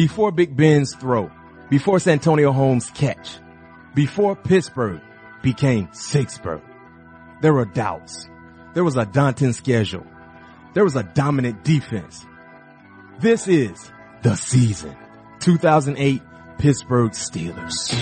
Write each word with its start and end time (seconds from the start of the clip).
Before 0.00 0.32
Big 0.32 0.56
Ben's 0.56 0.94
throw, 0.94 1.30
before 1.68 1.98
Santonio 1.98 2.52
Holmes' 2.52 2.88
catch, 2.94 3.38
before 3.94 4.34
Pittsburgh 4.34 5.02
became 5.42 5.88
Sixburgh, 5.88 6.62
there 7.42 7.52
were 7.52 7.66
doubts. 7.66 8.26
There 8.72 8.82
was 8.82 8.96
a 8.96 9.04
daunting 9.04 9.52
schedule. 9.52 10.06
There 10.72 10.84
was 10.84 10.96
a 10.96 11.02
dominant 11.02 11.64
defense. 11.64 12.24
This 13.18 13.46
is 13.46 13.92
the 14.22 14.36
season. 14.36 14.96
2008 15.40 16.22
Pittsburgh 16.56 17.10
Steelers. 17.10 17.92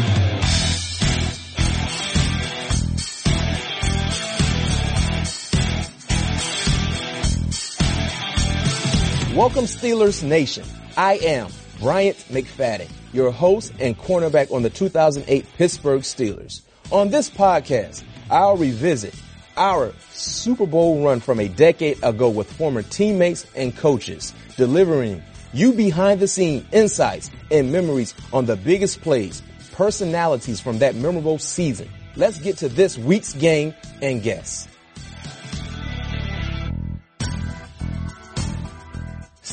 Welcome 9.34 9.64
Steelers 9.64 10.22
Nation. 10.22 10.64
I 10.96 11.14
am 11.14 11.48
Bryant 11.80 12.16
McFadden, 12.28 12.88
your 13.12 13.30
host 13.30 13.72
and 13.78 13.96
cornerback 13.96 14.52
on 14.52 14.62
the 14.62 14.70
2008 14.70 15.46
Pittsburgh 15.56 16.02
Steelers. 16.02 16.62
On 16.90 17.10
this 17.10 17.30
podcast, 17.30 18.02
I'll 18.30 18.56
revisit 18.56 19.14
our 19.56 19.92
Super 20.10 20.66
Bowl 20.66 21.04
run 21.04 21.20
from 21.20 21.40
a 21.40 21.48
decade 21.48 22.02
ago 22.02 22.28
with 22.28 22.50
former 22.50 22.82
teammates 22.82 23.46
and 23.54 23.76
coaches, 23.76 24.34
delivering 24.56 25.22
you 25.52 25.72
behind 25.72 26.20
the 26.20 26.28
scene 26.28 26.66
insights 26.72 27.30
and 27.50 27.72
memories 27.72 28.14
on 28.32 28.46
the 28.46 28.56
biggest 28.56 29.00
plays, 29.00 29.42
personalities 29.72 30.60
from 30.60 30.78
that 30.78 30.94
memorable 30.94 31.38
season. 31.38 31.88
Let's 32.16 32.38
get 32.38 32.58
to 32.58 32.68
this 32.68 32.98
week's 32.98 33.32
game 33.32 33.74
and 34.02 34.22
guests. 34.22 34.67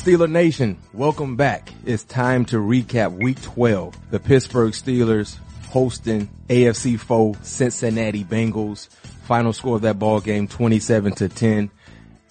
Steeler 0.06 0.30
Nation, 0.30 0.78
welcome 0.92 1.34
back. 1.34 1.68
It's 1.84 2.04
time 2.04 2.44
to 2.44 2.58
recap 2.58 3.20
week 3.20 3.42
12. 3.42 4.12
The 4.12 4.20
Pittsburgh 4.20 4.70
Steelers 4.70 5.36
hosting 5.68 6.28
AFC 6.48 6.96
foe 6.96 7.34
Cincinnati 7.42 8.22
Bengals. 8.22 8.88
Final 9.24 9.52
score 9.52 9.74
of 9.74 9.82
that 9.82 9.98
ball 9.98 10.20
game 10.20 10.46
27 10.46 11.12
to 11.16 11.28
10. 11.28 11.70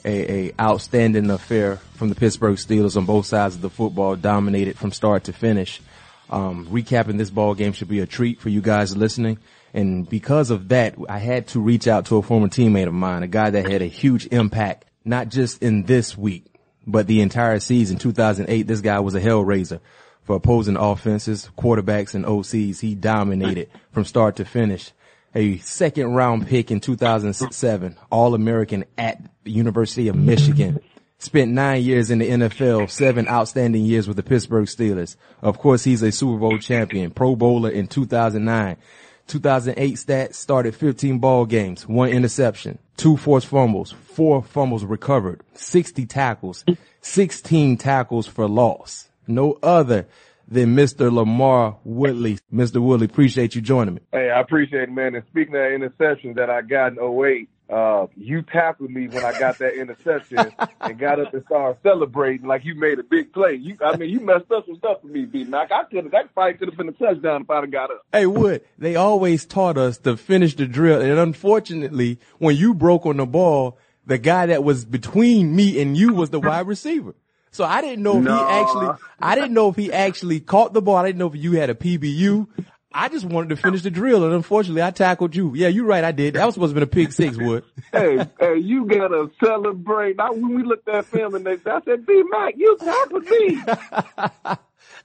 A, 0.06 0.32
a 0.32 0.54
outstanding 0.58 1.30
affair 1.30 1.76
from 1.96 2.08
the 2.08 2.16
Pittsburgh 2.16 2.56
Steelers 2.56 2.96
on 2.96 3.04
both 3.04 3.26
sides 3.26 3.56
of 3.56 3.62
the 3.62 3.70
football, 3.70 4.16
dominated 4.16 4.78
from 4.78 4.94
start 4.94 5.26
to 5.26 5.34
finish. 5.34 5.82
Um, 6.30 6.68
recapping 6.68 7.18
this 7.18 7.30
ball 7.30 7.56
game 7.56 7.74
should 7.74 7.90
be 7.90 8.00
a 8.00 8.06
treat 8.06 8.40
for 8.40 8.48
you 8.48 8.62
guys 8.62 8.96
listening. 8.96 9.38
And 9.74 10.08
because 10.08 10.50
of 10.50 10.70
that, 10.70 10.96
I 11.10 11.20
had 11.20 11.48
to 11.48 11.60
reach 11.60 11.90
out 11.90 12.06
to 12.06 12.16
a 12.16 12.22
former 12.22 12.48
teammate 12.48 12.88
of 12.88 12.94
mine, 12.94 13.24
a 13.24 13.28
guy 13.28 13.50
that 13.50 13.70
had 13.70 13.82
a 13.82 13.88
huge 13.88 14.28
impact, 14.28 14.86
not 15.04 15.28
just 15.28 15.62
in 15.62 15.84
this 15.84 16.18
week, 16.18 16.55
but 16.88 17.08
the 17.08 17.22
entire 17.22 17.60
season, 17.60 17.98
2008, 17.98 18.68
this 18.68 18.82
guy 18.82 19.00
was 19.00 19.16
a 19.16 19.22
hellraiser 19.22 19.80
for 20.24 20.36
opposing 20.36 20.76
offenses, 20.76 21.50
quarterbacks, 21.58 22.16
and 22.16 22.26
OCs. 22.26 22.80
He 22.80 22.96
dominated 22.96 23.70
from 23.92 24.06
start 24.06 24.36
to 24.38 24.46
finish. 24.46 24.92
A 25.34 25.58
second 25.60 26.14
round 26.14 26.48
pick 26.48 26.72
in 26.72 26.80
2007, 26.80 27.98
All-American 28.10 28.86
at 28.98 29.22
the 29.44 29.52
University 29.52 30.08
of 30.08 30.16
Michigan. 30.16 30.80
Spent 31.18 31.52
nine 31.52 31.84
years 31.84 32.12
in 32.12 32.20
the 32.20 32.30
NFL, 32.30 32.90
seven 32.90 33.28
outstanding 33.28 33.86
years 33.86 34.08
with 34.08 34.18
the 34.18 34.24
Pittsburgh 34.24 34.66
Steelers. 34.66 35.16
Of 35.42 35.60
course, 35.60 35.84
he's 35.84 36.02
a 36.02 36.12
Super 36.12 36.38
Bowl 36.38 36.58
champion, 36.60 37.12
Pro 37.12 37.36
Bowler 37.36 37.70
in 37.70 37.88
2009. 37.88 38.78
2008 39.28 39.96
stats 39.96 40.36
started 40.36 40.76
15 40.76 41.20
ball 41.20 41.46
games, 41.46 41.88
one 41.88 42.10
interception, 42.10 42.78
two 42.98 43.18
forced 43.18 43.48
fumbles, 43.48 43.92
four 43.92 44.44
fumbles 44.44 44.86
recovered, 44.86 45.42
60 45.54 46.06
tackles, 46.06 46.64
16 47.02 47.78
tackles 47.78 48.28
for 48.28 48.48
loss. 48.48 49.10
No 49.28 49.58
other 49.64 50.08
than 50.48 50.76
Mr. 50.76 51.10
LaMarr 51.10 51.78
Woodley. 51.84 52.38
Mr. 52.54 52.82
Woodley, 52.82 53.06
appreciate 53.06 53.56
you 53.56 53.62
joining 53.62 53.96
me. 53.96 54.02
Hey, 54.12 54.30
I 54.30 54.40
appreciate 54.40 54.84
it, 54.84 54.92
man. 54.92 55.16
And 55.16 55.26
speaking 55.28 55.56
of 55.56 55.62
interceptions 55.62 56.36
that 56.36 56.50
I 56.50 56.62
got 56.62 56.94
in 56.94 57.00
08, 57.00 57.50
uh, 57.70 58.06
you 58.16 58.42
tackled 58.44 58.92
me 58.92 59.08
when 59.08 59.26
I 59.26 59.38
got 59.40 59.58
that 59.58 59.74
interception 59.74 60.52
and 60.82 61.00
got 61.00 61.20
up 61.20 61.34
and 61.34 61.44
started 61.46 61.78
celebrating 61.82 62.46
like 62.48 62.64
you 62.64 62.76
made 62.76 63.00
a 63.00 63.04
big 63.04 63.34
play. 63.34 63.54
You, 63.56 63.76
I 63.84 63.98
mean, 63.98 64.10
you 64.10 64.20
messed 64.20 64.52
up 64.52 64.66
some 64.68 64.76
stuff 64.78 65.02
for 65.02 65.08
me, 65.08 65.26
B. 65.26 65.44
Mac. 65.46 65.72
I 65.72 65.84
could 65.86 66.04
have, 66.04 66.12
that 66.12 66.34
fight 66.36 66.60
could 66.60 66.68
have 66.70 66.78
been 66.78 66.90
a 66.90 66.92
touchdown 66.92 67.42
if 67.42 67.50
I'd 67.50 67.62
have 67.64 67.72
got 67.72 67.90
up. 67.92 68.06
Hey, 68.12 68.26
Wood, 68.28 68.62
they 68.78 68.96
always 68.96 69.46
taught 69.46 69.78
us 69.78 69.98
to 70.00 70.16
finish 70.16 70.56
the 70.56 70.68
drill. 70.68 71.02
And 71.02 71.18
unfortunately, 71.20 72.20
when 72.38 72.56
you 72.56 72.74
broke 72.74 73.06
on 73.06 73.18
the 73.18 73.26
ball, 73.26 73.78
the 74.06 74.18
guy 74.20 74.46
that 74.48 74.64
was 74.64 74.86
between 74.86 75.56
me 75.56 75.82
and 75.82 75.98
you 75.98 76.14
was 76.14 76.30
the 76.30 76.40
wide 76.40 76.68
receiver. 76.68 77.16
So 77.52 77.64
I 77.64 77.82
didn't 77.82 78.04
know 78.04 78.18
if 78.18 78.24
No. 78.26 78.36
he 78.38 78.44
actually, 78.52 78.90
I 79.20 79.34
didn't 79.34 79.54
know 79.54 79.70
if 79.70 79.76
he 79.76 79.92
actually 79.92 80.40
caught 80.42 80.74
the 80.74 80.82
ball. 80.82 80.98
I 80.98 81.06
didn't 81.06 81.20
know 81.20 81.28
if 81.28 81.36
you 81.36 81.54
had 81.54 81.70
a 81.70 81.74
PBU. 81.76 82.48
I 82.98 83.10
just 83.10 83.26
wanted 83.26 83.50
to 83.50 83.58
finish 83.58 83.82
the 83.82 83.92
drill, 83.92 84.24
and 84.24 84.34
unfortunately, 84.34 84.82
I 84.82 84.92
tackled 84.92 85.36
you. 85.36 85.54
Yeah, 85.54 85.68
you're 85.68 85.86
right. 85.86 86.04
I 86.04 86.14
did. 86.14 86.36
That 86.36 86.46
was 86.46 86.54
supposed 86.54 86.74
to 86.74 86.80
be 86.80 86.84
a 86.84 86.88
pick 86.88 87.12
six, 87.12 87.36
Wood. 87.40 87.66
hey, 87.92 88.26
hey, 88.40 88.56
you 88.58 88.86
gotta 88.86 89.30
celebrate. 89.44 90.16
Now, 90.16 90.32
when 90.32 90.56
we 90.56 90.64
looked 90.64 90.88
at 90.88 91.06
film 91.06 91.36
and 91.36 91.46
they, 91.46 91.58
I 91.66 91.82
said, 91.84 92.06
B. 92.06 92.24
Mac, 92.30 92.54
you 92.58 92.78
tackled 92.78 93.26
me. 93.26 93.60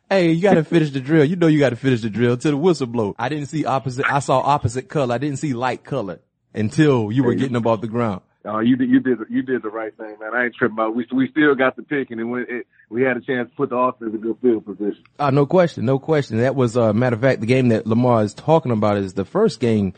Hey, 0.09 0.33
you 0.33 0.43
got 0.43 0.55
to 0.55 0.65
finish 0.65 0.91
the 0.91 0.99
drill. 1.01 1.25
You 1.25 1.37
know 1.37 1.47
you 1.47 1.61
got 1.61 1.71
to 1.71 1.77
finish 1.77 2.01
the 2.01 2.11
drill 2.11 2.37
till 2.37 2.51
the 2.51 2.57
whistle 2.57 2.89
blow. 2.89 3.15
I 3.17 3.29
didn't 3.29 3.47
see 3.47 3.65
opposite. 3.65 4.05
I 4.13 4.19
saw 4.19 4.41
opposite 4.41 4.89
color. 4.89 5.15
I 5.15 5.19
didn't 5.19 5.37
see 5.39 5.53
light 5.53 5.85
color 5.85 6.19
until 6.53 7.13
you 7.13 7.23
were 7.23 7.35
getting 7.35 7.53
them 7.53 7.65
off 7.67 7.81
the 7.81 7.87
ground. 7.87 8.23
Oh, 8.45 8.61
you 8.61 8.77
did, 8.77 8.89
you 8.89 9.01
did, 9.01 9.19
you 9.29 9.43
did 9.43 9.63
the 9.63 9.69
right 9.69 9.95
thing, 9.97 10.17
man. 10.19 10.35
I 10.35 10.45
ain't 10.45 10.55
tripping 10.55 10.75
about. 10.77 10.91
It. 10.91 10.97
We 10.97 11.07
we 11.13 11.29
still 11.31 11.55
got 11.55 11.77
the 11.77 11.83
pick, 11.83 12.11
and 12.11 12.21
it, 12.21 12.25
went- 12.25 12.49
it, 12.49 12.67
we 12.89 13.03
had 13.03 13.17
a 13.19 13.21
chance 13.21 13.51
to 13.51 13.57
put 13.57 13.69
the 13.69 13.77
offense 13.77 14.15
in 14.15 14.19
a 14.19 14.19
good 14.19 14.39
field 14.41 14.65
position. 14.65 15.05
Uh, 15.19 15.31
no 15.31 15.45
question, 15.45 15.85
no 15.85 15.99
question. 15.99 16.39
That 16.39 16.55
was, 16.55 16.77
uh, 16.77 16.95
matter 16.95 17.17
of 17.17 17.21
fact, 17.21 17.41
the 17.41 17.47
game 17.47 17.69
that 17.69 17.85
LaMarr 17.85 18.25
is 18.25 18.33
talking 18.33 18.73
about 18.73 18.97
is 18.97 19.13
the 19.13 19.27
first 19.27 19.61
game, 19.61 19.93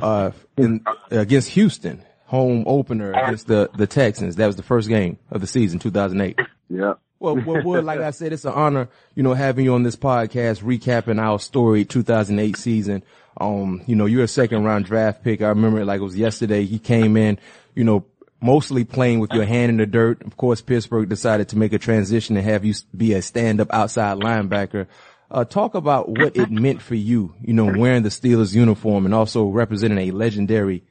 uh, 0.00 0.30
in, 0.56 0.84
against 1.10 1.48
Houston, 1.50 2.04
home 2.26 2.62
opener 2.66 3.10
against 3.12 3.48
the, 3.48 3.70
the 3.76 3.88
Texans. 3.88 4.36
That 4.36 4.46
was 4.46 4.56
the 4.56 4.62
first 4.62 4.88
game 4.88 5.18
of 5.30 5.40
the 5.40 5.48
season, 5.48 5.80
2008. 5.80 6.38
Yeah. 6.68 6.94
Well, 7.18 7.36
well, 7.44 7.62
Wood, 7.62 7.84
like 7.84 8.00
I 8.00 8.12
said, 8.12 8.32
it's 8.32 8.46
an 8.46 8.52
honor, 8.54 8.88
you 9.14 9.22
know, 9.22 9.34
having 9.34 9.66
you 9.66 9.74
on 9.74 9.82
this 9.82 9.96
podcast, 9.96 10.62
recapping 10.62 11.20
our 11.20 11.38
story, 11.38 11.84
2008 11.84 12.56
season. 12.56 13.02
Um, 13.38 13.82
you 13.86 13.96
know, 13.96 14.06
you're 14.06 14.24
a 14.24 14.28
second 14.28 14.64
round 14.64 14.84
draft 14.84 15.22
pick. 15.22 15.42
I 15.42 15.48
remember 15.48 15.80
it 15.80 15.86
like 15.86 16.00
it 16.00 16.04
was 16.04 16.16
yesterday. 16.16 16.64
He 16.64 16.78
came 16.78 17.16
in, 17.16 17.38
you 17.74 17.84
know, 17.84 18.04
mostly 18.40 18.84
playing 18.84 19.20
with 19.20 19.32
your 19.32 19.44
hand 19.44 19.70
in 19.70 19.76
the 19.76 19.86
dirt. 19.86 20.22
Of 20.22 20.36
course, 20.36 20.60
Pittsburgh 20.60 21.08
decided 21.08 21.48
to 21.50 21.58
make 21.58 21.72
a 21.72 21.78
transition 21.78 22.36
and 22.36 22.44
have 22.46 22.64
you 22.64 22.74
be 22.96 23.14
a 23.14 23.22
stand 23.22 23.60
up 23.60 23.68
outside 23.72 24.18
linebacker. 24.18 24.86
Uh, 25.30 25.44
talk 25.44 25.74
about 25.74 26.08
what 26.08 26.36
it 26.36 26.50
meant 26.50 26.82
for 26.82 26.96
you, 26.96 27.34
you 27.40 27.52
know, 27.52 27.72
wearing 27.78 28.02
the 28.02 28.08
Steelers 28.08 28.52
uniform 28.52 29.04
and 29.04 29.14
also 29.14 29.46
representing 29.46 29.98
a 29.98 30.10
legendary 30.10 30.82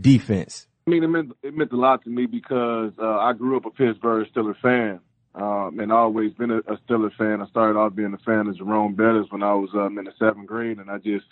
defense. 0.00 0.68
I 0.86 0.90
mean, 0.90 1.02
it 1.02 1.08
meant 1.08 1.32
it 1.42 1.54
meant 1.54 1.72
a 1.72 1.76
lot 1.76 2.04
to 2.04 2.10
me 2.10 2.26
because 2.26 2.92
uh, 2.98 3.18
I 3.18 3.32
grew 3.32 3.56
up 3.56 3.66
a 3.66 3.70
Pittsburgh 3.70 4.26
Steelers 4.32 4.60
fan, 4.62 5.00
um, 5.34 5.80
and 5.80 5.92
always 5.92 6.32
been 6.34 6.50
a, 6.50 6.58
a 6.58 6.78
Steelers 6.88 7.14
fan. 7.16 7.42
I 7.42 7.46
started 7.48 7.78
off 7.78 7.94
being 7.94 8.14
a 8.14 8.18
fan 8.18 8.46
of 8.46 8.56
Jerome 8.56 8.94
Bettis 8.94 9.26
when 9.30 9.42
I 9.42 9.52
was 9.54 9.70
um, 9.74 9.98
in 9.98 10.04
the 10.04 10.12
seventh 10.18 10.46
grade, 10.46 10.78
and 10.78 10.90
I 10.90 10.98
just 10.98 11.26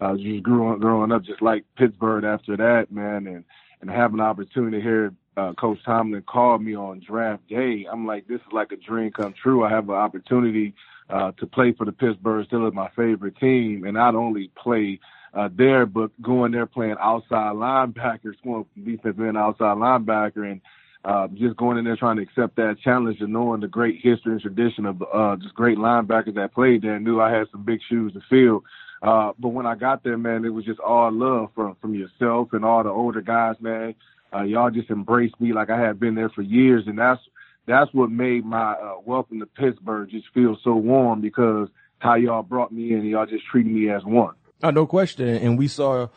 uh, 0.00 0.16
just 0.16 0.42
grew 0.42 0.68
on, 0.68 0.80
growing 0.80 1.12
up 1.12 1.24
just 1.24 1.42
like 1.42 1.64
Pittsburgh 1.76 2.24
after 2.24 2.56
that, 2.56 2.90
man, 2.90 3.26
and 3.26 3.44
and 3.80 3.90
having 3.90 4.18
an 4.20 4.26
opportunity 4.26 4.78
to 4.78 4.82
hear 4.82 5.12
uh, 5.36 5.52
Coach 5.54 5.78
Tomlin 5.84 6.22
call 6.22 6.58
me 6.58 6.74
on 6.74 7.02
draft 7.06 7.46
day. 7.48 7.86
I'm 7.90 8.06
like, 8.06 8.26
this 8.26 8.40
is 8.40 8.52
like 8.52 8.72
a 8.72 8.76
dream 8.76 9.10
come 9.10 9.34
true. 9.40 9.64
I 9.64 9.70
have 9.70 9.88
an 9.88 9.94
opportunity 9.94 10.74
uh, 11.10 11.32
to 11.32 11.46
play 11.46 11.72
for 11.72 11.84
the 11.84 11.92
Pittsburgh 11.92 12.46
Steelers, 12.48 12.72
my 12.72 12.88
favorite 12.96 13.36
team, 13.38 13.84
and 13.84 13.94
not 13.94 14.14
only 14.14 14.50
play 14.56 15.00
uh, 15.34 15.48
there, 15.54 15.84
but 15.86 16.10
going 16.22 16.52
there 16.52 16.66
playing 16.66 16.96
outside 17.00 17.54
linebacker, 17.54 18.34
from 18.42 18.66
defense 18.84 19.16
and 19.18 19.36
outside 19.36 19.76
linebacker, 19.76 20.50
and 20.50 20.60
uh, 21.04 21.28
just 21.34 21.56
going 21.56 21.76
in 21.76 21.84
there 21.84 21.96
trying 21.96 22.16
to 22.16 22.22
accept 22.22 22.56
that 22.56 22.78
challenge 22.82 23.20
and 23.20 23.32
knowing 23.32 23.60
the 23.60 23.68
great 23.68 24.00
history 24.00 24.32
and 24.32 24.40
tradition 24.40 24.86
of 24.86 25.02
uh, 25.12 25.36
just 25.36 25.54
great 25.54 25.76
linebackers 25.76 26.34
that 26.34 26.54
played 26.54 26.82
there. 26.82 26.98
Knew 26.98 27.20
I 27.20 27.30
had 27.30 27.48
some 27.50 27.64
big 27.64 27.80
shoes 27.88 28.12
to 28.14 28.20
fill. 28.30 28.64
Uh, 29.04 29.32
but 29.38 29.48
when 29.48 29.66
I 29.66 29.74
got 29.74 30.02
there, 30.02 30.16
man, 30.16 30.44
it 30.44 30.48
was 30.48 30.64
just 30.64 30.80
all 30.80 31.12
love 31.12 31.50
from 31.54 31.76
from 31.80 31.94
yourself 31.94 32.52
and 32.52 32.64
all 32.64 32.82
the 32.82 32.90
older 32.90 33.20
guys, 33.20 33.56
man. 33.60 33.94
Uh, 34.34 34.42
y'all 34.42 34.70
just 34.70 34.90
embraced 34.90 35.38
me 35.40 35.52
like 35.52 35.70
I 35.70 35.78
had 35.78 36.00
been 36.00 36.14
there 36.14 36.30
for 36.30 36.42
years, 36.42 36.84
and 36.86 36.98
that's 36.98 37.20
that's 37.66 37.92
what 37.92 38.10
made 38.10 38.44
my 38.44 38.72
uh, 38.72 38.96
welcome 39.04 39.40
to 39.40 39.46
Pittsburgh 39.46 40.10
just 40.10 40.26
feel 40.32 40.56
so 40.64 40.74
warm 40.74 41.20
because 41.20 41.68
how 41.98 42.14
y'all 42.14 42.42
brought 42.42 42.72
me 42.72 42.92
in, 42.92 43.04
y'all 43.04 43.26
just 43.26 43.44
treated 43.46 43.72
me 43.72 43.90
as 43.90 44.04
one. 44.04 44.34
Uh, 44.62 44.70
no 44.70 44.86
question. 44.86 45.28
And 45.28 45.58
we 45.58 45.68
saw 45.68 46.08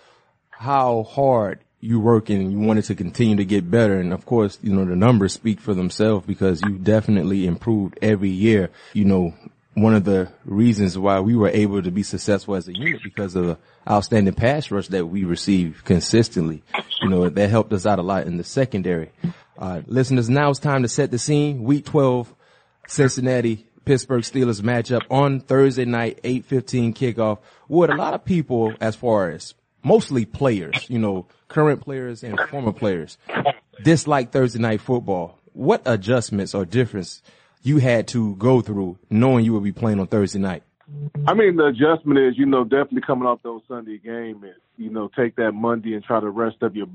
how 0.50 1.04
hard 1.04 1.60
you 1.80 2.00
work 2.00 2.30
and 2.30 2.52
you 2.52 2.60
wanted 2.60 2.84
to 2.86 2.96
continue 2.96 3.36
to 3.36 3.46
get 3.46 3.70
better. 3.70 4.00
And 4.00 4.12
of 4.12 4.26
course, 4.26 4.58
you 4.62 4.74
know, 4.74 4.86
the 4.86 4.96
numbers 4.96 5.34
speak 5.34 5.60
for 5.60 5.74
themselves 5.74 6.26
because 6.26 6.62
you 6.62 6.78
definitely 6.78 7.46
improved 7.46 7.98
every 8.02 8.30
year. 8.30 8.70
You 8.94 9.06
know, 9.06 9.34
one 9.78 9.94
of 9.94 10.06
the 10.06 10.28
reasons 10.44 10.98
why 10.98 11.20
we 11.20 11.36
were 11.36 11.50
able 11.50 11.84
to 11.84 11.92
be 11.92 12.02
successful 12.02 12.56
as 12.56 12.68
a 12.68 12.76
unit 12.76 13.00
because 13.04 13.36
of 13.36 13.46
the 13.46 13.58
outstanding 13.88 14.34
pass 14.34 14.72
rush 14.72 14.88
that 14.88 15.06
we 15.06 15.24
received 15.24 15.86
consistently. 15.86 16.64
You 17.00 17.10
know, 17.10 17.30
that 17.30 17.50
helped 17.52 17.72
us 17.74 17.86
out 17.86 18.00
a 18.00 18.02
lot 18.02 18.26
in 18.26 18.38
the 18.38 18.44
secondary. 18.44 19.12
Uh, 19.56 19.82
listeners, 19.86 20.32
now 20.32 20.50
it's 20.50 20.60
time 20.60 20.82
to 20.82 20.88
set 20.88 21.12
the 21.12 21.20
scene. 21.20 21.64
Week 21.64 21.86
12, 21.86 22.34
Cincinnati 22.88 23.68
Pittsburgh 23.86 24.24
Steelers 24.24 24.62
matchup 24.62 25.04
on 25.12 25.42
Thursday 25.42 25.86
night, 25.86 26.20
8:15 26.24 26.96
kickoff. 26.96 27.38
Would 27.70 27.92
a 27.92 27.96
lot 27.96 28.16
of 28.16 28.26
people, 28.26 28.74
as 28.82 28.96
far 28.96 29.30
as 29.30 29.54
mostly 29.84 30.26
players, 30.26 30.90
you 30.90 30.98
know, 30.98 31.28
current 31.50 31.82
players 31.82 32.24
and 32.24 32.40
former 32.50 32.74
players, 32.74 33.20
dislike 33.84 34.32
Thursday 34.32 34.60
night 34.60 34.82
football? 34.82 35.38
What 35.54 35.84
adjustments 35.86 36.56
or 36.56 36.66
difference 36.66 37.22
you 37.64 37.78
had 37.78 38.08
to 38.10 38.36
go 38.36 38.62
through 38.62 38.98
knowing 39.10 39.46
you 39.46 39.54
would 39.54 39.64
be 39.64 39.72
playing 39.72 40.00
on 40.00 40.08
Thursday 40.08 40.40
night? 40.40 40.64
I 41.28 41.34
mean, 41.34 41.58
the 41.58 41.66
adjustment 41.66 42.20
is, 42.20 42.38
you 42.38 42.46
know, 42.46 42.64
definitely 42.64 43.02
coming 43.02 43.28
off 43.28 43.42
those 43.44 43.62
Sunday 43.68 43.98
game 43.98 44.44
and, 44.44 44.56
you 44.78 44.90
know, 44.90 45.10
take 45.18 45.36
that 45.36 45.52
Monday 45.52 45.94
and 45.94 46.04
try 46.04 46.20
to 46.20 46.30
rest 46.30 46.64
up 46.64 46.76
your, 46.76 46.88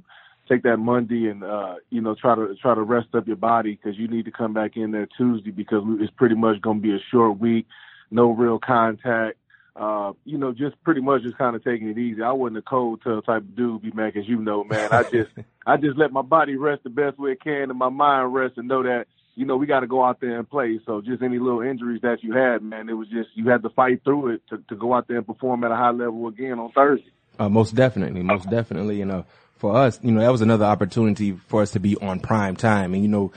take 0.48 0.62
that 0.62 0.78
Monday 0.78 1.28
and, 1.28 1.44
uh, 1.44 1.74
you 1.90 2.00
know, 2.00 2.14
try 2.14 2.34
to, 2.34 2.54
try 2.60 2.74
to 2.74 2.82
rest 2.82 3.08
up 3.14 3.26
your 3.26 3.36
body 3.36 3.72
because 3.72 3.98
you 3.98 4.08
need 4.08 4.24
to 4.24 4.30
come 4.30 4.54
back 4.54 4.76
in 4.76 4.92
there 4.92 5.06
Tuesday 5.18 5.50
because 5.50 5.82
it's 6.00 6.12
pretty 6.16 6.34
much 6.34 6.62
going 6.62 6.78
to 6.78 6.82
be 6.82 6.94
a 6.94 7.00
short 7.10 7.38
week, 7.38 7.66
no 8.10 8.30
real 8.30 8.58
contact. 8.58 9.36
Uh, 9.74 10.12
you 10.24 10.36
know, 10.36 10.52
just 10.52 10.82
pretty 10.84 11.00
much 11.00 11.22
just 11.22 11.36
kind 11.38 11.56
of 11.56 11.64
taking 11.64 11.88
it 11.88 11.98
easy. 11.98 12.22
I 12.22 12.32
wasn't 12.32 12.58
a 12.58 12.62
cold 12.62 13.00
tub 13.02 13.24
type 13.24 13.42
of 13.42 13.56
dude, 13.56 13.82
B-Mac, 13.82 14.16
as 14.16 14.28
you 14.28 14.38
know, 14.40 14.64
man. 14.64 14.88
I 14.92 15.02
just, 15.02 15.30
I 15.66 15.76
just 15.76 15.98
let 15.98 16.12
my 16.12 16.22
body 16.22 16.56
rest 16.56 16.84
the 16.84 16.90
best 16.90 17.18
way 17.18 17.32
it 17.32 17.42
can 17.42 17.70
and 17.70 17.78
my 17.78 17.88
mind 17.88 18.34
rest 18.34 18.58
and 18.58 18.68
know 18.68 18.82
that, 18.82 19.06
you 19.34 19.46
know, 19.46 19.56
we 19.56 19.66
got 19.66 19.80
to 19.80 19.86
go 19.86 20.04
out 20.04 20.20
there 20.20 20.38
and 20.38 20.48
play. 20.48 20.78
So 20.84 21.00
just 21.00 21.22
any 21.22 21.38
little 21.38 21.62
injuries 21.62 22.02
that 22.02 22.22
you 22.22 22.34
had, 22.34 22.62
man, 22.62 22.88
it 22.88 22.94
was 22.94 23.08
just 23.08 23.30
you 23.34 23.48
had 23.48 23.62
to 23.62 23.70
fight 23.70 24.02
through 24.04 24.34
it 24.34 24.42
to, 24.50 24.58
to 24.68 24.76
go 24.76 24.94
out 24.94 25.08
there 25.08 25.18
and 25.18 25.26
perform 25.26 25.64
at 25.64 25.70
a 25.70 25.76
high 25.76 25.90
level 25.90 26.28
again 26.28 26.58
on 26.58 26.70
Thursday. 26.72 27.10
Uh, 27.38 27.48
most 27.48 27.74
definitely, 27.74 28.22
most 28.22 28.48
definitely. 28.50 28.98
You 28.98 29.06
know, 29.06 29.24
for 29.56 29.74
us, 29.74 29.98
you 30.02 30.12
know, 30.12 30.20
that 30.20 30.32
was 30.32 30.42
another 30.42 30.66
opportunity 30.66 31.32
for 31.32 31.62
us 31.62 31.70
to 31.72 31.80
be 31.80 31.96
on 31.96 32.20
prime 32.20 32.56
time. 32.56 32.92
And 32.94 33.02
you 33.02 33.08
know, 33.08 33.32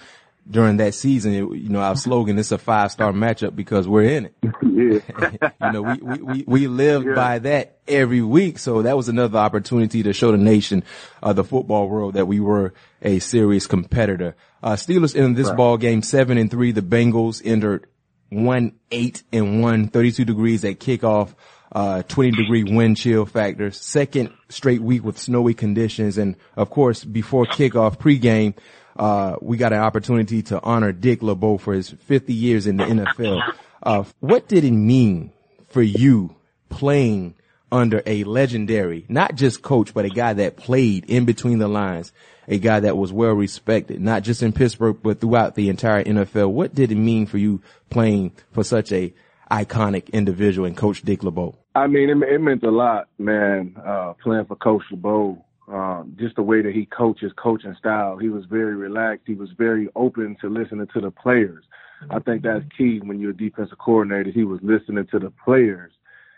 during 0.49 0.77
that 0.77 0.93
season, 0.93 1.33
it, 1.33 1.39
you 1.57 1.69
know, 1.69 1.79
our 1.81 1.95
slogan 1.95 2.37
is 2.37 2.51
a 2.51 2.57
five 2.57 2.91
star 2.91 3.11
matchup 3.11 3.55
because 3.55 3.87
we're 3.87 4.03
in 4.03 4.25
it. 4.27 4.35
Yeah. 4.61 5.49
you 5.61 5.71
know, 5.71 5.81
we, 5.81 5.93
we, 6.01 6.17
we, 6.21 6.43
we 6.47 6.67
lived 6.67 7.05
Yeah. 7.07 7.13
by 7.15 7.39
that 7.39 7.77
every 7.87 8.21
week. 8.21 8.59
So 8.59 8.81
that 8.81 8.95
was 8.97 9.07
another 9.09 9.39
opportunity 9.39 10.03
to 10.03 10.11
show 10.13 10.31
the 10.31 10.37
nation, 10.37 10.83
uh, 11.23 11.33
the 11.33 11.43
football 11.43 11.87
world 11.89 12.15
that 12.15 12.27
we 12.27 12.39
were 12.39 12.73
a 13.01 13.19
serious 13.19 13.65
competitor. 13.67 14.35
Uh, 14.61 14.73
Steelers 14.73 15.15
in 15.15 15.33
this 15.33 15.47
Right. 15.47 15.57
ball 15.57 15.77
game, 15.77 16.01
seven 16.01 16.37
and 16.37 16.51
three. 16.51 16.71
The 16.71 16.81
Bengals 16.81 17.41
entered 17.43 17.87
one 18.29 18.73
eight 18.91 19.23
and 19.31 19.61
one, 19.61 19.87
32 19.87 20.25
degrees 20.25 20.65
at 20.65 20.79
kickoff, 20.79 21.33
uh, 21.71 22.03
20 22.03 22.31
degree 22.31 22.63
wind 22.63 22.97
chill 22.97 23.25
factor, 23.25 23.71
second 23.71 24.31
straight 24.49 24.81
week 24.81 25.03
with 25.03 25.17
snowy 25.17 25.53
conditions. 25.53 26.17
And 26.17 26.35
of 26.57 26.69
course, 26.69 27.03
before 27.03 27.45
kickoff 27.45 27.97
pregame, 27.97 28.55
uh, 28.95 29.35
we 29.41 29.57
got 29.57 29.73
an 29.73 29.79
opportunity 29.79 30.41
to 30.43 30.61
honor 30.61 30.91
Dick 30.91 31.21
LeBeau 31.21 31.57
for 31.57 31.73
his 31.73 31.89
50 31.89 32.33
years 32.33 32.67
in 32.67 32.77
the 32.77 32.85
NFL. 32.85 33.41
Uh, 33.83 34.03
what 34.19 34.47
did 34.47 34.63
it 34.63 34.71
mean 34.71 35.31
for 35.69 35.81
you 35.81 36.35
playing 36.69 37.35
under 37.71 38.01
a 38.05 38.23
legendary, 38.23 39.05
not 39.09 39.35
just 39.35 39.61
coach, 39.61 39.93
but 39.93 40.05
a 40.05 40.09
guy 40.09 40.33
that 40.33 40.55
played 40.55 41.05
in 41.05 41.25
between 41.25 41.59
the 41.59 41.67
lines, 41.67 42.13
a 42.47 42.57
guy 42.57 42.79
that 42.79 42.95
was 42.95 43.11
well 43.11 43.33
respected, 43.33 43.99
not 43.99 44.23
just 44.23 44.41
in 44.41 44.53
Pittsburgh, 44.53 44.97
but 45.01 45.19
throughout 45.19 45.55
the 45.55 45.69
entire 45.69 46.03
NFL. 46.03 46.51
What 46.51 46.73
did 46.73 46.91
it 46.91 46.95
mean 46.95 47.25
for 47.25 47.37
you 47.37 47.61
playing 47.89 48.31
for 48.51 48.63
such 48.63 48.91
a 48.91 49.13
iconic 49.51 50.11
individual 50.13 50.65
and 50.65 50.77
coach 50.77 51.01
Dick 51.01 51.23
LeBeau? 51.23 51.55
I 51.75 51.87
mean, 51.87 52.09
it, 52.09 52.17
it 52.29 52.39
meant 52.39 52.63
a 52.63 52.71
lot, 52.71 53.09
man, 53.17 53.75
uh, 53.85 54.13
playing 54.23 54.45
for 54.45 54.55
Coach 54.55 54.83
LeBeau. 54.91 55.44
Um, 55.67 56.15
just 56.19 56.35
the 56.35 56.43
way 56.43 56.61
that 56.61 56.75
he 56.75 56.85
coaches, 56.85 57.31
coaching 57.35 57.75
style. 57.79 58.17
He 58.17 58.29
was 58.29 58.45
very 58.45 58.75
relaxed. 58.75 59.23
He 59.25 59.33
was 59.33 59.49
very 59.57 59.89
open 59.95 60.37
to 60.41 60.47
listening 60.47 60.87
to 60.93 61.01
the 61.01 61.09
players. 61.09 61.63
I 62.11 62.19
think 62.19 62.43
that's 62.43 62.63
key 62.77 62.99
when 62.99 63.19
you're 63.19 63.31
a 63.31 63.37
defensive 63.37 63.79
coordinator. 63.79 64.29
He 64.29 64.43
was 64.43 64.59
listening 64.61 65.07
to 65.07 65.17
the 65.17 65.31
players 65.31 65.91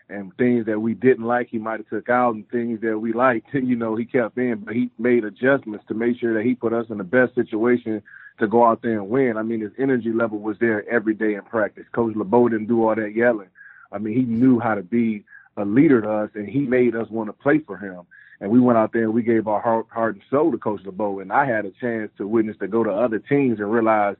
and 0.09 0.35
things 0.37 0.65
that 0.65 0.79
we 0.79 0.93
didn't 0.93 1.25
like, 1.25 1.49
he 1.49 1.57
might 1.57 1.79
have 1.79 1.89
took 1.89 2.09
out 2.09 2.35
and 2.35 2.49
things 2.49 2.79
that 2.81 2.97
we 2.97 3.13
liked, 3.13 3.47
you 3.53 3.75
know, 3.75 3.95
he 3.95 4.05
kept 4.05 4.37
in, 4.37 4.59
but 4.59 4.75
he 4.75 4.89
made 4.97 5.23
adjustments 5.23 5.85
to 5.87 5.93
make 5.93 6.19
sure 6.19 6.33
that 6.33 6.45
he 6.45 6.55
put 6.55 6.73
us 6.73 6.85
in 6.89 6.97
the 6.97 7.03
best 7.03 7.35
situation 7.35 8.01
to 8.39 8.47
go 8.47 8.65
out 8.65 8.81
there 8.81 8.99
and 8.99 9.09
win. 9.09 9.35
I 9.35 9.43
mean, 9.43 9.61
his 9.61 9.71
energy 9.77 10.11
level 10.11 10.39
was 10.39 10.57
there 10.59 10.87
every 10.89 11.13
day 11.13 11.33
in 11.33 11.41
practice. 11.41 11.85
Coach 11.91 12.15
LeBeau 12.15 12.49
didn't 12.49 12.67
do 12.67 12.87
all 12.87 12.95
that 12.95 13.15
yelling. 13.15 13.49
I 13.91 13.97
mean, 13.97 14.13
he 14.15 14.23
knew 14.23 14.59
how 14.59 14.75
to 14.75 14.83
be 14.83 15.23
a 15.57 15.65
leader 15.65 16.01
to 16.01 16.09
us 16.09 16.29
and 16.35 16.47
he 16.47 16.59
made 16.59 16.95
us 16.95 17.09
want 17.09 17.29
to 17.29 17.33
play 17.33 17.59
for 17.59 17.77
him. 17.77 18.03
And 18.39 18.51
we 18.51 18.59
went 18.59 18.77
out 18.77 18.93
there 18.93 19.03
and 19.03 19.13
we 19.13 19.23
gave 19.23 19.47
our 19.47 19.61
heart, 19.61 19.87
heart 19.89 20.15
and 20.15 20.23
soul 20.29 20.51
to 20.51 20.57
Coach 20.57 20.81
LeBeau. 20.85 21.19
And 21.19 21.31
I 21.31 21.45
had 21.45 21.65
a 21.65 21.71
chance 21.71 22.11
to 22.17 22.27
witness 22.27 22.57
to 22.59 22.67
go 22.67 22.83
to 22.83 22.91
other 22.91 23.19
teams 23.19 23.59
and 23.59 23.71
realize 23.71 24.15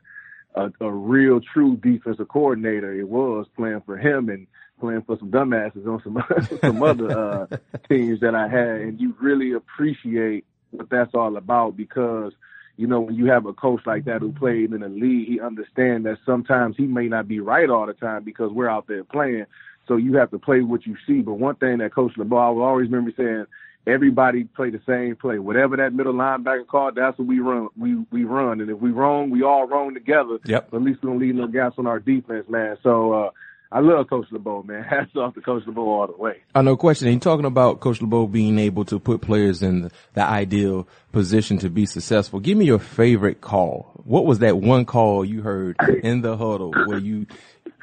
a, 0.55 0.71
a 0.81 0.91
real, 0.91 1.39
true 1.39 1.77
defensive 1.77 2.27
coordinator 2.27 2.93
it 2.93 3.07
was 3.07 3.45
playing 3.55 3.81
for 3.85 3.97
him 3.97 4.29
and 4.29 4.47
playing 4.79 5.03
for 5.03 5.17
some 5.19 5.31
dumbasses 5.31 5.87
on 5.87 6.01
some 6.03 6.59
some 6.61 6.83
other 6.83 7.11
uh, 7.11 7.57
teams 7.89 8.19
that 8.21 8.35
I 8.35 8.47
had. 8.47 8.81
And 8.81 8.99
you 8.99 9.15
really 9.19 9.53
appreciate 9.53 10.45
what 10.71 10.89
that's 10.89 11.13
all 11.13 11.37
about 11.37 11.77
because 11.77 12.33
you 12.75 12.87
know 12.87 13.01
when 13.01 13.15
you 13.15 13.27
have 13.27 13.45
a 13.45 13.53
coach 13.53 13.81
like 13.85 14.05
that 14.05 14.21
who 14.21 14.31
played 14.31 14.73
in 14.73 14.81
the 14.81 14.89
league, 14.89 15.27
he 15.27 15.39
understands 15.39 16.05
that 16.05 16.17
sometimes 16.25 16.75
he 16.75 16.85
may 16.85 17.07
not 17.07 17.27
be 17.27 17.39
right 17.39 17.69
all 17.69 17.85
the 17.85 17.93
time 17.93 18.23
because 18.23 18.51
we're 18.51 18.69
out 18.69 18.87
there 18.87 19.03
playing. 19.03 19.45
So 19.87 19.95
you 19.95 20.17
have 20.17 20.31
to 20.31 20.39
play 20.39 20.61
what 20.61 20.85
you 20.85 20.97
see. 21.07 21.21
But 21.21 21.35
one 21.35 21.55
thing 21.55 21.77
that 21.77 21.93
Coach 21.93 22.11
LeBeau, 22.17 22.35
I 22.35 22.49
will 22.49 22.63
always 22.63 22.89
remember 22.89 23.13
saying, 23.15 23.45
everybody 23.87 24.43
play 24.43 24.69
the 24.69 24.81
same 24.85 25.15
play. 25.15 25.39
Whatever 25.39 25.77
that 25.77 25.93
middle 25.93 26.13
linebacker 26.13 26.67
called, 26.67 26.95
that's 26.95 27.17
what 27.17 27.27
we 27.27 27.39
run. 27.39 27.69
We 27.77 28.05
we 28.11 28.23
run, 28.25 28.61
and 28.61 28.69
if 28.69 28.79
we 28.79 28.91
wrong, 28.91 29.29
we 29.29 29.43
all 29.43 29.67
wrong 29.67 29.93
together. 29.93 30.39
Yep. 30.45 30.69
But 30.71 30.77
at 30.77 30.83
least 30.83 31.01
we 31.01 31.09
don't 31.09 31.19
leave 31.19 31.35
no 31.35 31.47
gaps 31.47 31.75
on 31.77 31.87
our 31.87 31.99
defense, 31.99 32.45
man. 32.49 32.77
So 32.83 33.13
uh, 33.13 33.29
I 33.71 33.79
love 33.79 34.09
Coach 34.09 34.27
LeBeau, 34.31 34.63
man. 34.63 34.83
Hats 34.89 35.15
off 35.15 35.33
to 35.35 35.41
Coach 35.41 35.63
LeBeau 35.65 35.89
all 35.89 36.07
the 36.07 36.17
way. 36.17 36.37
I 36.53 36.61
know 36.61 36.77
question. 36.77 37.07
And 37.07 37.21
talking 37.21 37.45
about 37.45 37.79
Coach 37.79 38.01
LeBeau 38.01 38.27
being 38.27 38.59
able 38.59 38.85
to 38.85 38.99
put 38.99 39.21
players 39.21 39.61
in 39.61 39.83
the, 39.83 39.91
the 40.13 40.23
ideal 40.23 40.87
position 41.11 41.57
to 41.59 41.69
be 41.69 41.85
successful. 41.85 42.39
Give 42.39 42.57
me 42.57 42.65
your 42.65 42.79
favorite 42.79 43.41
call. 43.41 43.91
What 44.03 44.25
was 44.25 44.39
that 44.39 44.57
one 44.57 44.85
call 44.85 45.25
you 45.25 45.41
heard 45.41 45.77
in 46.03 46.21
the 46.21 46.37
huddle 46.37 46.71
where 46.85 46.97
you 46.97 47.27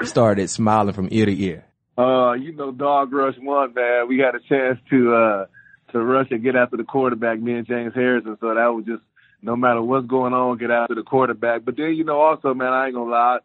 started 0.03 0.49
smiling 0.49 0.95
from 0.95 1.09
ear 1.11 1.27
to 1.27 1.43
ear? 1.43 1.65
Uh, 1.97 2.33
you 2.33 2.53
know, 2.53 2.73
dog 2.73 3.13
rush 3.13 3.37
one, 3.39 3.73
man. 3.75 4.09
We 4.09 4.19
had 4.19 4.35
a 4.35 4.41
chance 4.41 4.81
to 4.91 5.15
uh 5.15 5.47
to 5.95 6.05
rush 6.05 6.29
and 6.31 6.43
get 6.43 6.57
after 6.57 6.77
the 6.77 6.85
quarterback, 6.85 7.41
me 7.41 7.55
and 7.55 7.67
James 7.67 7.95
Harrison. 7.95 8.37
So 8.41 8.55
that 8.55 8.67
was 8.67 8.85
just 8.85 9.03
no 9.43 9.57
matter 9.57 9.83
what's 9.83 10.07
going 10.07 10.33
on, 10.33 10.59
get 10.59 10.71
after 10.71 10.95
the 10.95 11.03
quarterback. 11.03 11.65
But 11.65 11.77
then, 11.77 11.95
you 11.95 12.05
know, 12.05 12.21
also, 12.21 12.55
man, 12.55 12.73
I 12.73 12.87
ain't 12.87 12.95
gonna 12.95 13.11
lie. 13.11 13.39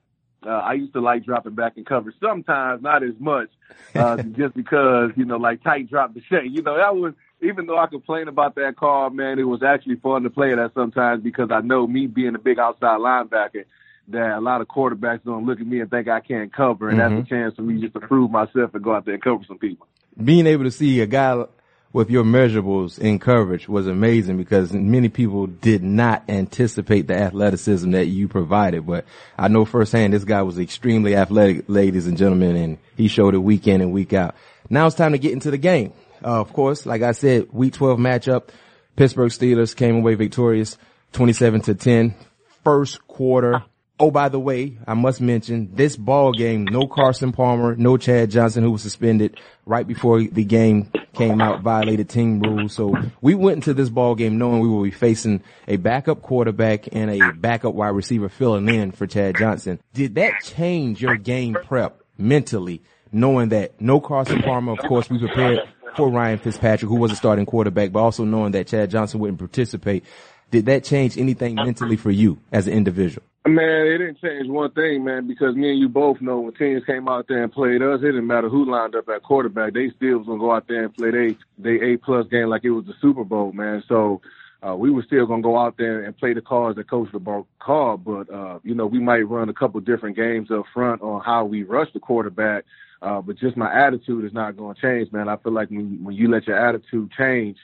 Uh, 0.45 0.49
I 0.49 0.73
used 0.73 0.93
to 0.93 1.01
like 1.01 1.25
dropping 1.25 1.55
back 1.55 1.77
in 1.77 1.83
coverage. 1.83 2.15
Sometimes, 2.21 2.81
not 2.81 3.03
as 3.03 3.15
much, 3.19 3.49
uh, 3.95 4.17
just 4.37 4.55
because, 4.55 5.11
you 5.17 5.25
know, 5.25 5.37
like 5.37 5.63
tight 5.63 5.89
drop 5.89 6.13
the 6.13 6.21
shake. 6.21 6.51
You 6.51 6.61
know, 6.61 6.77
that 6.77 6.95
was, 6.95 7.13
even 7.41 7.65
though 7.65 7.77
I 7.77 7.87
complain 7.87 8.29
about 8.29 8.55
that 8.55 8.77
call, 8.77 9.09
man, 9.09 9.39
it 9.39 9.43
was 9.43 9.61
actually 9.61 9.97
fun 9.97 10.23
to 10.23 10.29
play 10.29 10.55
that 10.55 10.71
sometimes 10.73 11.21
because 11.23 11.49
I 11.51 11.59
know 11.59 11.85
me 11.85 12.07
being 12.07 12.35
a 12.35 12.39
big 12.39 12.59
outside 12.59 12.99
linebacker, 12.99 13.65
that 14.07 14.37
a 14.37 14.39
lot 14.39 14.61
of 14.61 14.67
quarterbacks 14.67 15.23
don't 15.25 15.45
look 15.45 15.59
at 15.59 15.67
me 15.67 15.81
and 15.81 15.89
think 15.89 16.07
I 16.07 16.21
can't 16.21 16.51
cover. 16.51 16.89
And 16.89 16.99
Mhm. 16.99 17.17
that's 17.17 17.27
a 17.27 17.29
chance 17.29 17.55
for 17.55 17.61
me 17.61 17.81
just 17.81 17.93
to 17.93 17.99
prove 17.99 18.31
myself 18.31 18.73
and 18.73 18.83
go 18.83 18.95
out 18.95 19.05
there 19.05 19.13
and 19.13 19.23
cover 19.23 19.43
some 19.43 19.59
people. 19.59 19.87
Being 20.23 20.47
able 20.47 20.63
to 20.63 20.71
see 20.71 21.01
a 21.01 21.05
guy 21.05 21.45
with 21.91 22.09
your 22.09 22.23
measurables 22.23 22.99
in 22.99 23.17
coverage 23.17 23.67
was 23.67 23.87
amazing 23.87 24.37
because 24.37 24.71
many 24.71 25.09
people 25.09 25.47
did 25.47 25.83
not 25.83 26.23
anticipate 26.29 27.07
the 27.07 27.17
athleticism 27.17 27.91
that 27.91 28.05
you 28.05 28.27
provided. 28.27 28.85
But 28.85 29.05
I 29.37 29.47
know 29.47 29.65
firsthand 29.65 30.13
this 30.13 30.23
guy 30.23 30.43
was 30.43 30.59
extremely 30.59 31.15
athletic, 31.15 31.65
ladies 31.67 32.05
and 32.05 32.17
gentlemen, 32.17 32.55
and 32.55 32.77
he 32.95 33.07
showed 33.07 33.33
it 33.33 33.39
week 33.39 33.67
in 33.67 33.81
and 33.81 33.91
week 33.91 34.13
out. 34.13 34.35
Now 34.69 34.85
it's 34.85 34.95
time 34.95 35.13
to 35.13 35.17
get 35.17 35.33
into 35.33 35.49
the 35.49 35.57
game. 35.57 35.93
Uh, 36.23 36.39
of 36.39 36.53
course, 36.53 36.85
like 36.85 37.01
I 37.01 37.13
said, 37.13 37.47
week 37.51 37.73
12 37.73 37.97
matchup, 37.97 38.49
Pittsburgh 38.95 39.31
Steelers 39.31 39.75
came 39.75 39.95
away 39.97 40.13
victorious 40.15 40.77
27 41.13 41.61
to 41.61 41.75
10. 41.75 42.15
First 42.63 43.07
quarter. 43.07 43.63
Oh, 44.01 44.11
by 44.11 44.29
the 44.29 44.39
way, 44.39 44.77
I 44.87 44.93
must 44.93 45.19
mention 45.19 45.71
this 45.73 45.97
ball 45.97 46.31
game, 46.31 46.63
no 46.63 46.87
Carson 46.87 47.33
Palmer, 47.33 47.75
no 47.75 47.97
Chad 47.97 48.31
Johnson 48.31 48.63
who 48.63 48.71
was 48.71 48.81
suspended 48.81 49.37
right 49.65 49.85
before 49.85 50.21
the 50.21 50.45
game 50.45 50.89
came 51.13 51.41
out, 51.41 51.59
violated 51.61 52.07
team 52.07 52.39
rules. 52.39 52.73
So 52.73 52.95
we 53.19 53.35
went 53.35 53.57
into 53.57 53.73
this 53.73 53.89
ball 53.89 54.15
game 54.15 54.37
knowing 54.37 54.61
we 54.61 54.69
would 54.69 54.85
be 54.85 54.91
facing 54.91 55.43
a 55.67 55.75
backup 55.75 56.21
quarterback 56.21 56.87
and 56.93 57.11
a 57.11 57.33
backup 57.33 57.73
wide 57.73 57.89
receiver 57.89 58.29
filling 58.29 58.69
in 58.69 58.93
for 58.93 59.05
Chad 59.05 59.35
Johnson. 59.37 59.81
Did 59.93 60.15
that 60.15 60.31
change 60.45 61.01
your 61.01 61.17
game 61.17 61.57
prep 61.65 62.01
mentally, 62.17 62.81
knowing 63.11 63.49
that 63.49 63.81
no 63.81 63.99
Carson 63.99 64.41
Palmer, 64.41 64.71
of 64.71 64.79
course, 64.79 65.09
we 65.09 65.19
prepared 65.19 65.59
for 65.97 66.09
Ryan 66.09 66.39
Fitzpatrick, 66.39 66.87
who 66.87 66.95
was 66.95 67.11
a 67.11 67.17
starting 67.17 67.45
quarterback, 67.45 67.91
but 67.91 67.99
also 67.99 68.23
knowing 68.23 68.53
that 68.53 68.67
Chad 68.67 68.91
Johnson 68.91 69.19
wouldn't 69.19 69.39
participate. 69.39 70.05
Did 70.51 70.67
that 70.67 70.85
change 70.85 71.17
anything 71.17 71.55
mentally 71.55 71.97
for 71.97 72.11
you 72.11 72.39
as 72.53 72.65
an 72.65 72.73
individual? 72.73 73.23
Man, 73.49 73.87
it 73.87 73.97
didn't 73.97 74.21
change 74.21 74.47
one 74.47 74.71
thing, 74.71 75.03
man, 75.03 75.27
because 75.27 75.55
me 75.55 75.71
and 75.71 75.79
you 75.79 75.89
both 75.89 76.21
know 76.21 76.39
when 76.39 76.53
teams 76.53 76.85
came 76.85 77.07
out 77.07 77.27
there 77.27 77.43
and 77.43 77.51
played 77.51 77.81
us, 77.81 77.99
it 78.01 78.05
didn't 78.05 78.27
matter 78.27 78.49
who 78.49 78.69
lined 78.69 78.95
up 78.95 79.09
at 79.09 79.23
quarterback. 79.23 79.73
They 79.73 79.89
still 79.95 80.19
was 80.19 80.27
gonna 80.27 80.39
go 80.39 80.51
out 80.51 80.67
there 80.67 80.85
and 80.85 80.95
play 80.95 81.11
they 81.11 81.37
they 81.57 81.93
A 81.93 81.97
plus 81.97 82.27
game 82.27 82.49
like 82.49 82.63
it 82.63 82.69
was 82.69 82.85
the 82.85 82.93
Super 83.01 83.23
Bowl, 83.23 83.51
man. 83.51 83.83
So 83.87 84.21
uh, 84.61 84.75
we 84.75 84.91
were 84.91 85.03
still 85.03 85.25
going 85.25 85.41
to 85.41 85.47
go 85.47 85.57
out 85.57 85.77
there 85.77 86.03
and 86.03 86.17
play 86.17 86.33
the 86.33 86.41
cards 86.41 86.75
that 86.75 86.89
Coach 86.89 87.09
LeBeau 87.13 87.47
called, 87.59 88.03
but, 88.03 88.29
uh, 88.29 88.59
you 88.63 88.75
know, 88.75 88.85
we 88.85 88.99
might 88.99 89.21
run 89.21 89.47
a 89.47 89.53
couple 89.53 89.79
different 89.79 90.17
games 90.17 90.51
up 90.51 90.65
front 90.73 91.01
on 91.01 91.21
how 91.21 91.45
we 91.45 91.63
rush 91.63 91.87
the 91.93 91.99
quarterback. 91.99 92.65
Uh, 93.01 93.21
but 93.21 93.37
just 93.37 93.55
my 93.55 93.73
attitude 93.73 94.25
is 94.25 94.33
not 94.33 94.57
going 94.57 94.75
to 94.75 94.81
change, 94.81 95.09
man. 95.13 95.29
I 95.29 95.37
feel 95.37 95.53
like 95.53 95.69
when, 95.69 96.03
when 96.03 96.13
you 96.13 96.29
let 96.29 96.45
your 96.45 96.57
attitude 96.57 97.09
change, 97.17 97.57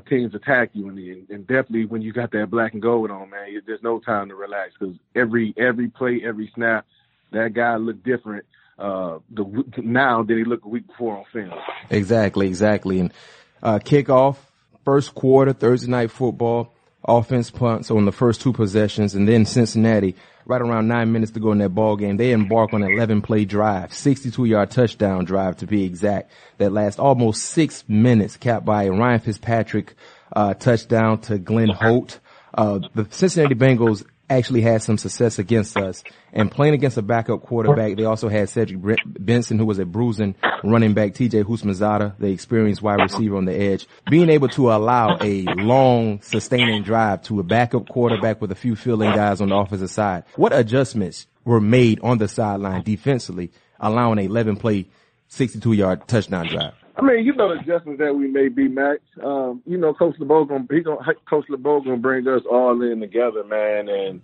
teams 0.00 0.34
attack 0.34 0.70
you, 0.72 0.88
and, 0.88 0.98
and 1.30 1.46
definitely 1.46 1.86
when 1.86 2.02
you 2.02 2.12
got 2.12 2.32
that 2.32 2.50
black 2.50 2.72
and 2.72 2.82
gold 2.82 3.10
on, 3.10 3.30
man, 3.30 3.60
there's 3.66 3.82
no 3.82 4.00
time 4.00 4.28
to 4.28 4.34
relax 4.34 4.72
because 4.78 4.96
every 5.14 5.54
every 5.56 5.88
play, 5.88 6.22
every 6.24 6.50
snap, 6.54 6.86
that 7.32 7.54
guy 7.54 7.76
looked 7.76 8.04
different 8.04 8.44
uh, 8.78 9.18
the 9.30 9.64
now 9.78 10.22
than 10.22 10.38
he 10.38 10.44
looked 10.44 10.64
a 10.64 10.68
week 10.68 10.86
before 10.86 11.18
on 11.18 11.24
film. 11.32 11.58
Exactly, 11.88 12.48
exactly, 12.48 13.00
and 13.00 13.12
uh, 13.62 13.78
kickoff 13.78 14.36
first 14.84 15.14
quarter 15.14 15.52
Thursday 15.52 15.90
night 15.90 16.10
football 16.10 16.72
offense 17.08 17.50
punts 17.50 17.90
on 17.90 18.04
the 18.04 18.12
first 18.12 18.40
two 18.40 18.52
possessions, 18.52 19.14
and 19.14 19.28
then 19.28 19.44
Cincinnati 19.44 20.14
right 20.46 20.60
around 20.60 20.86
nine 20.88 21.12
minutes 21.12 21.32
to 21.32 21.40
go 21.40 21.52
in 21.52 21.58
that 21.58 21.70
ball 21.70 21.96
game, 21.96 22.16
they 22.16 22.30
embark 22.30 22.72
on 22.72 22.82
an 22.82 22.92
11 22.92 23.20
play 23.20 23.44
drive, 23.44 23.92
62 23.92 24.44
yard 24.44 24.70
touchdown 24.70 25.24
drive 25.24 25.56
to 25.58 25.66
be 25.66 25.84
exact, 25.84 26.30
that 26.58 26.72
lasts 26.72 26.98
almost 26.98 27.42
six 27.42 27.84
minutes, 27.88 28.36
capped 28.36 28.64
by 28.64 28.84
a 28.84 28.92
Ryan 28.92 29.20
Fitzpatrick, 29.20 29.94
uh, 30.34 30.54
touchdown 30.54 31.20
to 31.22 31.38
Glenn 31.38 31.68
Holt. 31.68 32.20
Uh, 32.54 32.80
the 32.94 33.06
Cincinnati 33.10 33.54
Bengals 33.54 34.04
actually 34.28 34.60
had 34.60 34.82
some 34.82 34.98
success 34.98 35.38
against 35.38 35.76
us. 35.76 36.02
And 36.32 36.50
playing 36.50 36.74
against 36.74 36.96
a 36.96 37.02
backup 37.02 37.42
quarterback, 37.42 37.96
they 37.96 38.04
also 38.04 38.28
had 38.28 38.48
Cedric 38.48 39.00
Benson, 39.06 39.58
who 39.58 39.66
was 39.66 39.78
a 39.78 39.84
bruising 39.84 40.34
running 40.64 40.94
back, 40.94 41.12
TJ 41.12 41.44
Houshmandzadeh, 41.44 42.18
the 42.18 42.28
experienced 42.28 42.82
wide 42.82 43.00
receiver 43.00 43.36
on 43.36 43.44
the 43.44 43.54
edge. 43.54 43.86
Being 44.10 44.28
able 44.30 44.48
to 44.48 44.72
allow 44.72 45.16
a 45.20 45.44
long, 45.56 46.20
sustaining 46.22 46.82
drive 46.82 47.22
to 47.24 47.40
a 47.40 47.42
backup 47.42 47.88
quarterback 47.88 48.40
with 48.40 48.52
a 48.52 48.56
few 48.56 48.76
filling 48.76 49.12
guys 49.12 49.40
on 49.40 49.48
the 49.48 49.56
offensive 49.56 49.90
side. 49.90 50.24
What 50.36 50.52
adjustments 50.52 51.26
were 51.44 51.60
made 51.60 52.00
on 52.00 52.18
the 52.18 52.28
sideline 52.28 52.82
defensively, 52.82 53.52
allowing 53.80 54.18
a 54.18 54.22
11 54.22 54.56
play, 54.56 54.86
62 55.28 55.72
yard 55.72 56.06
touchdown 56.08 56.48
drive? 56.48 56.74
I 56.98 57.02
mean, 57.02 57.26
you 57.26 57.34
know 57.34 57.54
the 57.54 57.60
adjustments 57.60 58.00
that 58.00 58.14
we 58.14 58.26
may 58.26 58.48
be, 58.48 58.68
Max. 58.68 59.00
Um, 59.22 59.62
you 59.66 59.76
know, 59.76 59.92
Coach 59.92 60.16
LeBeau 60.18 60.46
gonna 60.46 60.66
he 60.70 60.80
gonna 60.80 61.04
Coach 61.28 61.44
LeBeau 61.50 61.82
gonna 61.82 61.98
bring 61.98 62.26
us 62.26 62.42
all 62.50 62.80
in 62.82 63.00
together, 63.00 63.44
man, 63.44 63.88
and 63.88 64.22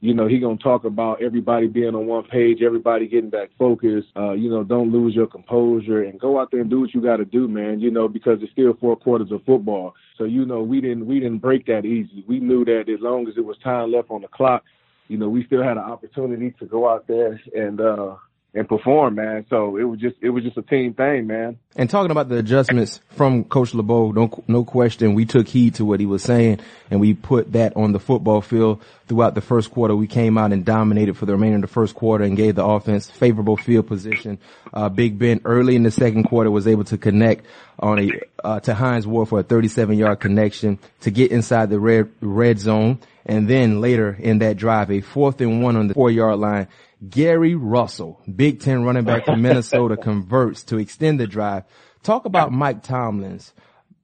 you 0.00 0.14
know 0.14 0.26
he 0.26 0.38
gonna 0.38 0.56
talk 0.56 0.84
about 0.84 1.22
everybody 1.22 1.66
being 1.66 1.94
on 1.94 2.06
one 2.06 2.24
page, 2.24 2.62
everybody 2.62 3.06
getting 3.08 3.28
back 3.28 3.50
focused. 3.58 4.08
Uh, 4.16 4.32
you 4.32 4.48
know, 4.48 4.64
don't 4.64 4.90
lose 4.90 5.14
your 5.14 5.26
composure 5.26 6.04
and 6.04 6.18
go 6.18 6.40
out 6.40 6.50
there 6.50 6.60
and 6.60 6.70
do 6.70 6.80
what 6.80 6.94
you 6.94 7.02
got 7.02 7.18
to 7.18 7.26
do, 7.26 7.46
man. 7.46 7.78
You 7.78 7.90
know, 7.90 8.08
because 8.08 8.38
it's 8.40 8.52
still 8.52 8.72
four 8.80 8.96
quarters 8.96 9.30
of 9.30 9.44
football. 9.44 9.94
So 10.16 10.24
you 10.24 10.46
know, 10.46 10.62
we 10.62 10.80
didn't 10.80 11.06
we 11.06 11.20
didn't 11.20 11.38
break 11.38 11.66
that 11.66 11.84
easy. 11.84 12.24
We 12.26 12.40
knew 12.40 12.64
that 12.64 12.88
as 12.88 13.00
long 13.00 13.28
as 13.28 13.34
it 13.36 13.44
was 13.44 13.58
time 13.62 13.92
left 13.92 14.10
on 14.10 14.22
the 14.22 14.28
clock, 14.28 14.64
you 15.08 15.18
know, 15.18 15.28
we 15.28 15.44
still 15.44 15.62
had 15.62 15.76
an 15.76 15.84
opportunity 15.84 16.54
to 16.58 16.64
go 16.64 16.88
out 16.88 17.06
there 17.06 17.38
and 17.54 17.82
uh 17.82 18.16
and 18.54 18.68
perform, 18.68 19.16
man. 19.16 19.44
So 19.50 19.76
it 19.76 19.82
was 19.82 19.98
just 19.98 20.16
it 20.20 20.30
was 20.30 20.44
just 20.44 20.56
a 20.56 20.62
team 20.62 20.94
thing, 20.94 21.26
man. 21.26 21.58
And 21.76 21.90
talking 21.90 22.12
about 22.12 22.28
the 22.28 22.36
adjustments 22.36 23.00
from 23.10 23.44
Coach 23.44 23.74
LeBeau, 23.74 24.12
no 24.12 24.44
no 24.46 24.64
question, 24.64 25.14
we 25.14 25.24
took 25.24 25.48
heed 25.48 25.74
to 25.76 25.84
what 25.84 25.98
he 25.98 26.06
was 26.06 26.22
saying, 26.22 26.60
and 26.90 27.00
we 27.00 27.14
put 27.14 27.52
that 27.52 27.76
on 27.76 27.92
the 27.92 27.98
football 27.98 28.40
field 28.40 28.80
throughout 29.08 29.34
the 29.34 29.40
first 29.40 29.72
quarter. 29.72 29.96
We 29.96 30.06
came 30.06 30.38
out 30.38 30.52
and 30.52 30.64
dominated 30.64 31.16
for 31.16 31.26
the 31.26 31.32
remainder 31.32 31.56
of 31.56 31.62
the 31.62 31.68
first 31.68 31.94
quarter 31.96 32.24
and 32.24 32.36
gave 32.36 32.54
the 32.54 32.64
offense 32.64 33.10
favorable 33.10 33.56
field 33.56 33.88
position. 33.88 34.38
Uh, 34.72 34.88
Big 34.88 35.18
Ben 35.18 35.40
early 35.44 35.74
in 35.74 35.82
the 35.82 35.90
second 35.90 36.24
quarter 36.24 36.50
was 36.50 36.68
able 36.68 36.84
to 36.84 36.96
connect 36.96 37.44
on 37.80 37.98
a 37.98 38.10
uh, 38.44 38.60
to 38.60 38.74
Hines 38.74 39.06
Ward 39.06 39.28
for 39.28 39.40
a 39.40 39.42
37 39.42 39.98
yard 39.98 40.20
connection 40.20 40.78
to 41.00 41.10
get 41.10 41.32
inside 41.32 41.70
the 41.70 41.80
red 41.80 42.08
red 42.20 42.60
zone, 42.60 43.00
and 43.26 43.48
then 43.48 43.80
later 43.80 44.16
in 44.18 44.38
that 44.38 44.56
drive, 44.56 44.90
a 44.90 45.00
fourth 45.00 45.40
and 45.40 45.62
one 45.62 45.76
on 45.76 45.88
the 45.88 45.94
four 45.94 46.10
yard 46.10 46.38
line 46.38 46.68
Gary 47.08 47.54
Russell, 47.54 48.20
Big 48.34 48.60
Ten 48.60 48.84
running 48.84 49.04
back 49.04 49.24
from 49.26 49.42
Minnesota, 49.42 49.96
converts 50.02 50.64
to 50.64 50.78
extend 50.78 51.20
the 51.20 51.26
drive. 51.26 51.64
Talk 52.02 52.24
about 52.24 52.52
Mike 52.52 52.82
Tomlin's 52.82 53.52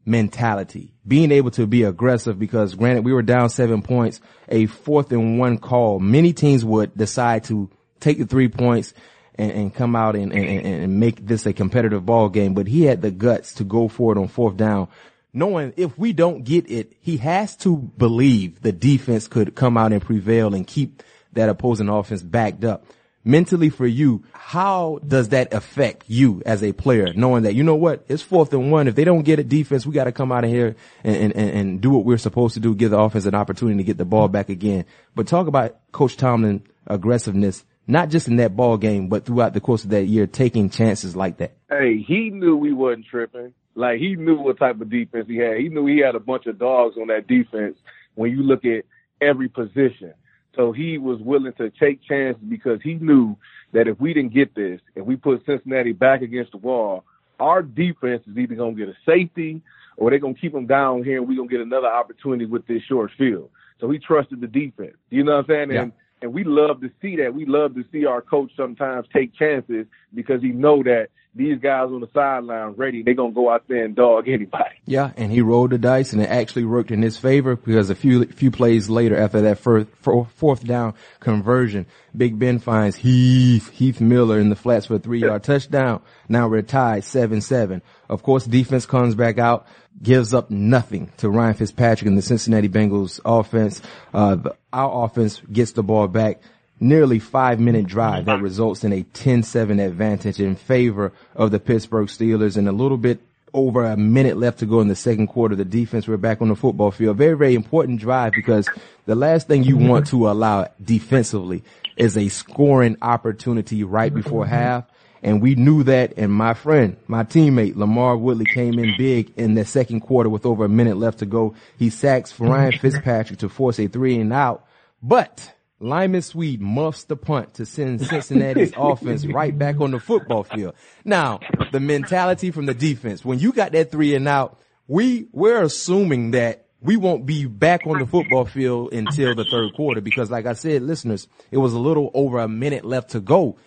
mentality, 0.05 0.95
being 1.07 1.31
able 1.31 1.50
to 1.53 1.67
be 1.67 1.83
aggressive 1.83 2.39
because 2.39 2.75
granted 2.75 3.05
we 3.05 3.12
were 3.12 3.23
down 3.23 3.49
seven 3.49 3.83
points, 3.83 4.21
a 4.49 4.67
fourth 4.67 5.12
and 5.12 5.39
one 5.39 5.59
call. 5.59 5.99
Many 6.00 6.33
teams 6.33 6.65
would 6.65 6.97
decide 6.97 7.45
to 7.45 7.71
take 8.00 8.19
the 8.19 8.27
three 8.27 8.49
points 8.49 8.95
and, 9.37 9.53
and 9.53 9.75
come 9.75 9.95
out 9.95 10.17
and, 10.17 10.33
and, 10.33 10.67
and 10.67 11.00
make 11.00 11.27
this 11.27 11.47
a 11.47 11.53
competitive 11.53 12.05
ball 12.05 12.29
game, 12.29 12.55
but 12.55 12.67
he 12.67 12.85
had 12.85 13.03
the 13.03 13.11
guts 13.11 13.55
to 13.55 13.65
go 13.65 13.89
for 13.89 14.12
it 14.12 14.19
on 14.19 14.29
fourth 14.29 14.57
down. 14.57 14.89
Knowing 15.33 15.73
if 15.77 15.97
we 15.97 16.13
don't 16.13 16.43
get 16.43 16.69
it, 16.71 16.93
he 17.01 17.19
has 17.19 17.57
to 17.57 17.77
believe 17.77 18.63
the 18.63 18.73
defense 18.73 19.29
could 19.29 19.55
come 19.55 19.77
out 19.77 19.93
and 19.93 20.03
prevail 20.03 20.55
and 20.55 20.67
keep 20.67 21.03
that 21.33 21.49
opposing 21.49 21.89
offense 21.89 22.23
backed 22.23 22.65
up. 22.65 22.85
Mentally 23.23 23.69
for 23.69 23.87
you, 23.87 24.25
how 24.33 24.99
does 25.07 25.29
that 25.29 25.53
affect 25.53 26.05
you 26.09 26.43
as 26.47 26.65
a 26.65 26.73
player, 26.73 27.13
knowing 27.15 27.43
that, 27.43 27.55
you 27.55 27.63
know 27.63 27.77
what, 27.77 28.03
it's 28.09 28.23
fourth 28.23 28.53
and 28.55 28.73
one. 28.73 28.89
If 28.89 28.95
they 28.95 29.05
don't 29.05 29.23
get 29.23 29.39
it 29.39 29.49
defense, 29.49 29.85
we 29.85 29.93
got 29.93 30.05
to 30.05 30.13
come 30.13 30.33
out 30.33 30.43
of 30.43 30.51
here 30.51 30.75
and, 31.05 31.17
and, 31.17 31.35
and 31.35 31.81
do 31.83 31.91
what 31.91 32.07
we're 32.07 32.17
supposed 32.17 32.55
to 32.55 32.61
do, 32.61 32.75
give 32.75 32.91
the 32.91 32.99
offense 32.99 33.27
an 33.27 33.35
opportunity 33.35 33.77
to 33.77 33.85
get 33.85 33.99
the 33.99 34.07
ball 34.07 34.29
back 34.29 34.49
again. 34.49 34.87
But 35.15 35.27
talk 35.27 35.49
about 35.49 35.77
Coach 35.93 36.17
Tomlin 36.17 36.67
aggressiveness, 36.87 37.63
not 37.87 38.09
just 38.09 38.27
in 38.27 38.37
that 38.37 38.57
ball 38.57 38.79
game, 38.79 39.09
but 39.09 39.27
throughout 39.27 39.53
the 39.53 39.61
course 39.61 39.85
of 39.85 39.91
that 39.91 40.07
year, 40.07 40.27
taking 40.27 40.71
chances 40.71 41.15
like 41.15 41.37
that. 41.37 41.53
Hey, 41.69 42.03
he 42.03 42.31
knew 42.31 42.57
we 42.57 42.73
wasn't 42.73 43.05
tripping. 43.07 43.53
Like 43.75 43.99
he 44.00 44.17
knew 44.17 44.37
what 44.37 44.59
type 44.59 44.81
of 44.81 44.91
defense 44.91 45.27
he 45.29 45.37
had. 45.37 45.59
He 45.59 45.69
knew 45.69 45.87
he 45.87 45.99
had 45.99 46.15
a 46.15 46.21
bunch 46.21 46.47
of 46.47 46.59
dogs 46.59 46.97
on 47.00 47.09
that 47.09 47.27
defense 47.27 47.77
when 48.15 48.31
you 48.31 48.43
look 48.43 48.65
at 48.65 48.85
every 49.21 49.49
position. 49.49 50.15
So 50.57 50.73
he 50.73 50.99
was 50.99 51.21
willing 51.21 51.53
to 51.55 51.71
take 51.71 52.03
chances 52.03 52.43
because 52.49 52.81
he 52.83 52.95
knew 52.95 53.37
that 53.73 53.87
if 53.87 54.00
we 54.00 54.12
didn't 54.12 54.35
get 54.35 54.55
this, 54.55 54.81
if 54.97 55.05
we 55.07 55.17
put 55.17 55.45
Cincinnati 55.47 55.93
back 55.93 56.23
against 56.23 56.53
the 56.53 56.59
wall, 56.59 57.05
our 57.39 57.62
defense 57.62 58.23
is 58.27 58.37
either 58.37 58.57
going 58.57 58.77
to 58.77 58.87
get 58.87 58.95
a 58.95 58.99
safety 59.07 59.62
or 59.97 60.11
they're 60.11 60.19
going 60.19 60.35
to 60.35 60.41
keep 60.41 60.53
them 60.53 60.67
down 60.67 61.05
here 61.05 61.19
and 61.19 61.29
we're 61.29 61.37
going 61.37 61.49
to 61.49 61.53
get 61.53 61.62
another 61.65 61.87
opportunity 61.87 62.47
with 62.47 62.67
this 62.67 62.83
short 62.83 63.11
field. 63.17 63.50
So 63.81 63.91
he 63.91 63.99
trusted 63.99 64.41
the 64.41 64.47
defense. 64.47 64.97
You 65.09 65.25
know 65.25 65.37
what 65.37 65.50
I'm 65.50 65.71
saying? 65.71 65.71
Yeah. 65.71 65.87
And 66.23 66.33
we 66.35 66.45
love 66.45 66.81
to 66.83 66.91
see 67.00 67.17
that. 67.17 67.35
We 67.35 67.47
love 67.47 67.75
to 67.75 67.85
see 67.93 68.05
our 68.05 68.21
coach 68.21 68.53
sometimes 68.57 69.07
take 69.12 69.35
chances 69.35 69.87
because 70.15 70.43
he 70.43 70.49
know 70.49 70.83
that 70.83 71.09
these 71.35 71.61
guys 71.61 71.87
on 71.87 72.00
the 72.00 72.09
sideline 72.12 72.73
ready, 72.73 73.03
they're 73.03 73.15
gonna 73.15 73.33
go 73.33 73.50
out 73.50 73.65
there 73.69 73.85
and 73.85 73.95
dog 73.95 74.29
anybody. 74.29 74.77
Yeah, 74.85 75.12
and 75.17 75.31
he 75.31 75.41
rolled 75.43 75.71
the 75.71 75.79
dice 75.79 76.12
and 76.12 76.21
it 76.21 76.29
actually 76.29 76.65
worked 76.65 76.91
in 76.91 77.03
his 77.03 77.17
favor 77.17 77.55
because 77.55 77.89
a 77.89 77.95
few 77.95 78.25
few 78.27 78.50
plays 78.50 78.91
later 78.91 79.17
after 79.17 79.41
that 79.43 79.59
first 79.59 79.87
fourth 80.00 80.65
down 80.65 80.95
conversion, 81.21 81.87
Big 82.17 82.39
Ben 82.39 82.59
finds 82.59 82.97
Heath 82.97 83.71
Heath 83.71 84.00
Miller 84.00 84.41
in 84.41 84.49
the 84.49 84.57
flats 84.57 84.87
for 84.87 84.97
a 84.97 84.99
three 84.99 85.21
yard 85.21 85.45
touchdown. 85.45 86.03
Now 86.29 86.49
we're 86.49 86.62
tied 86.62 87.05
seven 87.05 87.41
seven. 87.41 87.83
Of 88.09 88.25
course, 88.25 88.45
defense 88.45 88.87
comes 88.87 89.15
back 89.15 89.39
out, 89.39 89.67
gives 90.03 90.33
up 90.33 90.51
nothing 90.51 91.11
to 91.19 91.29
Ryan 91.29 91.55
Fitzpatrick 91.55 92.09
and 92.09 92.17
the 92.17 92.23
Cincinnati 92.23 92.69
Bengals 92.69 93.21
offense. 93.25 93.83
Uh, 94.15 94.39
our 94.73 95.05
offense 95.05 95.41
gets 95.53 95.73
the 95.73 95.83
ball 95.83 96.09
back 96.09 96.41
nearly 96.81 97.19
five 97.19 97.61
minute 97.61 97.87
drive 97.87 98.25
that 98.25 98.41
results 98.41 98.85
in 98.85 98.93
a 98.93 99.03
10-7 99.03 99.85
advantage 99.85 100.41
in 100.41 100.57
favor 100.57 101.13
of 101.37 101.51
the 101.51 101.61
Pittsburgh 101.61 102.09
Steelers 102.09 102.57
and 102.57 102.69
a 102.69 102.73
little 102.73 102.97
bit 102.97 103.21
over 103.53 103.85
a 103.85 103.97
minute 103.97 104.37
left 104.37 104.61
to 104.61 104.67
go 104.67 104.81
in 104.81 104.89
the 104.89 104.97
second 104.97 105.27
quarter. 105.27 105.57
The 105.57 105.65
defense 105.65 106.07
were 106.07 106.17
back 106.17 106.41
on 106.41 106.49
the 106.49 106.57
football 106.57 106.91
field. 106.91 107.17
Very, 107.17 107.37
very 107.37 107.55
important 107.55 108.01
drive 108.01 108.33
because 108.33 108.69
the 109.07 109.15
last 109.15 109.49
thing 109.49 109.65
you 109.65 109.77
want 109.77 110.07
to 110.09 110.31
allow 110.31 110.69
defensively 110.83 111.63
is 111.97 112.17
a 112.17 112.29
scoring 112.29 112.97
opportunity 113.03 113.85
right 113.85 114.15
before 114.15 114.47
half. 114.47 114.85
And 115.23 115.43
we 115.43 115.55
knew 115.55 115.83
that. 115.85 116.15
And 116.17 116.33
my 116.33 116.55
friend, 116.55 116.97
my 117.07 117.25
teammate, 117.25 117.75
LaMarr 117.75 118.19
Woodley 118.19 118.47
came 118.47 118.79
in 118.79 118.95
big 118.97 119.33
in 119.37 119.55
the 119.55 119.65
second 119.65 120.00
quarter 120.00 120.29
with 120.29 120.47
over 120.47 120.65
a 120.65 120.69
minute 120.69 120.97
left 120.97 121.19
to 121.19 121.27
go. 121.27 121.55
He 121.79 121.91
sacks 121.91 122.39
Ryan 122.39 122.73
Fitzpatrick 122.73 123.39
to 123.41 123.49
force 123.49 123.79
a 123.79 123.87
three 123.87 124.19
and 124.19 124.33
out. 124.33 124.67
But 125.03 125.55
Limas 125.81 126.27
Sweed 126.27 126.61
muffs 126.61 127.05
the 127.05 127.17
punt 127.17 127.55
to 127.55 127.67
send 127.67 128.00
Cincinnati's 128.07 128.73
offense 128.77 129.27
right 129.27 129.57
back 129.57 129.81
on 129.81 129.91
the 129.91 130.00
football 130.00 130.45
field. 130.45 130.75
Now, 131.05 131.41
the 131.73 131.81
mentality 131.81 132.50
from 132.50 132.67
the 132.67 132.75
defense, 132.75 133.25
when 133.25 133.39
you 133.39 133.53
got 133.53 133.73
that 133.73 133.91
three 133.91 134.15
and 134.15 134.29
out, 134.29 134.59
we, 134.89 135.29
we're 135.33 135.62
assuming 135.62 136.33
that 136.33 136.67
we 136.83 136.97
won't 136.97 137.27
be 137.27 137.47
back 137.47 137.87
on 137.87 137.99
the 137.99 138.07
football 138.07 138.45
field 138.45 138.93
until 138.93 139.35
the 139.35 139.45
third 139.45 139.75
quarter 139.75 140.00
because 140.00 140.31
like 140.31 140.47
I 140.47 140.55
said, 140.55 140.83
listeners, 140.83 141.29
it 141.50 141.59
was 141.59 141.73
a 141.75 141.79
little 141.79 142.11
over 142.15 142.39
a 142.39 142.49
minute 142.49 142.85
left 142.85 143.11
to 143.11 143.21
go. 143.21 143.59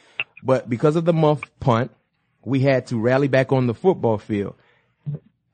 But 0.43 0.69
because 0.69 0.95
of 0.95 1.05
the 1.05 1.13
muff 1.13 1.41
punt, 1.59 1.91
we 2.43 2.59
had 2.59 2.88
to 2.88 3.00
rally 3.00 3.27
back 3.27 3.51
on 3.51 3.67
the 3.67 3.73
football 3.73 4.17
field. 4.17 4.55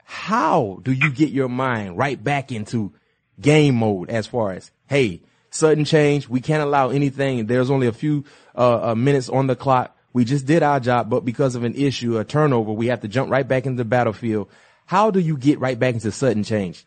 How 0.04 0.80
do 0.84 0.92
you 0.92 1.12
get 1.12 1.30
your 1.30 1.50
mind 1.50 1.98
right 1.98 2.22
back 2.22 2.52
into 2.52 2.94
game 3.40 3.76
mode 3.76 4.10
as 4.10 4.28
far 4.28 4.52
as, 4.52 4.72
hey, 4.88 5.22
sudden 5.52 5.86
change. 5.86 6.28
We 6.28 6.42
can't 6.42 6.64
allow 6.64 6.90
anything. 6.90 7.46
There's 7.46 7.70
only 7.70 7.88
a 7.88 7.92
few 7.92 8.26
uh, 8.56 8.92
uh, 8.92 8.96
minutes 8.96 9.30
on 9.30 9.48
the 9.48 9.56
clock. 9.56 9.96
We 10.14 10.26
just 10.26 10.46
did 10.46 10.64
our 10.64 10.80
job, 10.80 11.10
but 11.10 11.24
because 11.24 11.56
of 11.56 11.64
an 11.64 11.76
issue, 11.76 12.18
a 12.18 12.26
turnover, 12.26 12.72
we 12.72 12.88
have 12.88 13.02
to 13.02 13.08
jump 13.08 13.32
right 13.32 13.48
back 13.48 13.66
into 13.66 13.78
the 13.78 13.86
battlefield. 13.86 14.50
How 14.86 15.12
do 15.12 15.20
you 15.20 15.38
get 15.38 15.60
right 15.60 15.78
back 15.78 15.94
into 15.94 16.12
sudden 16.12 16.44
change? 16.44 16.86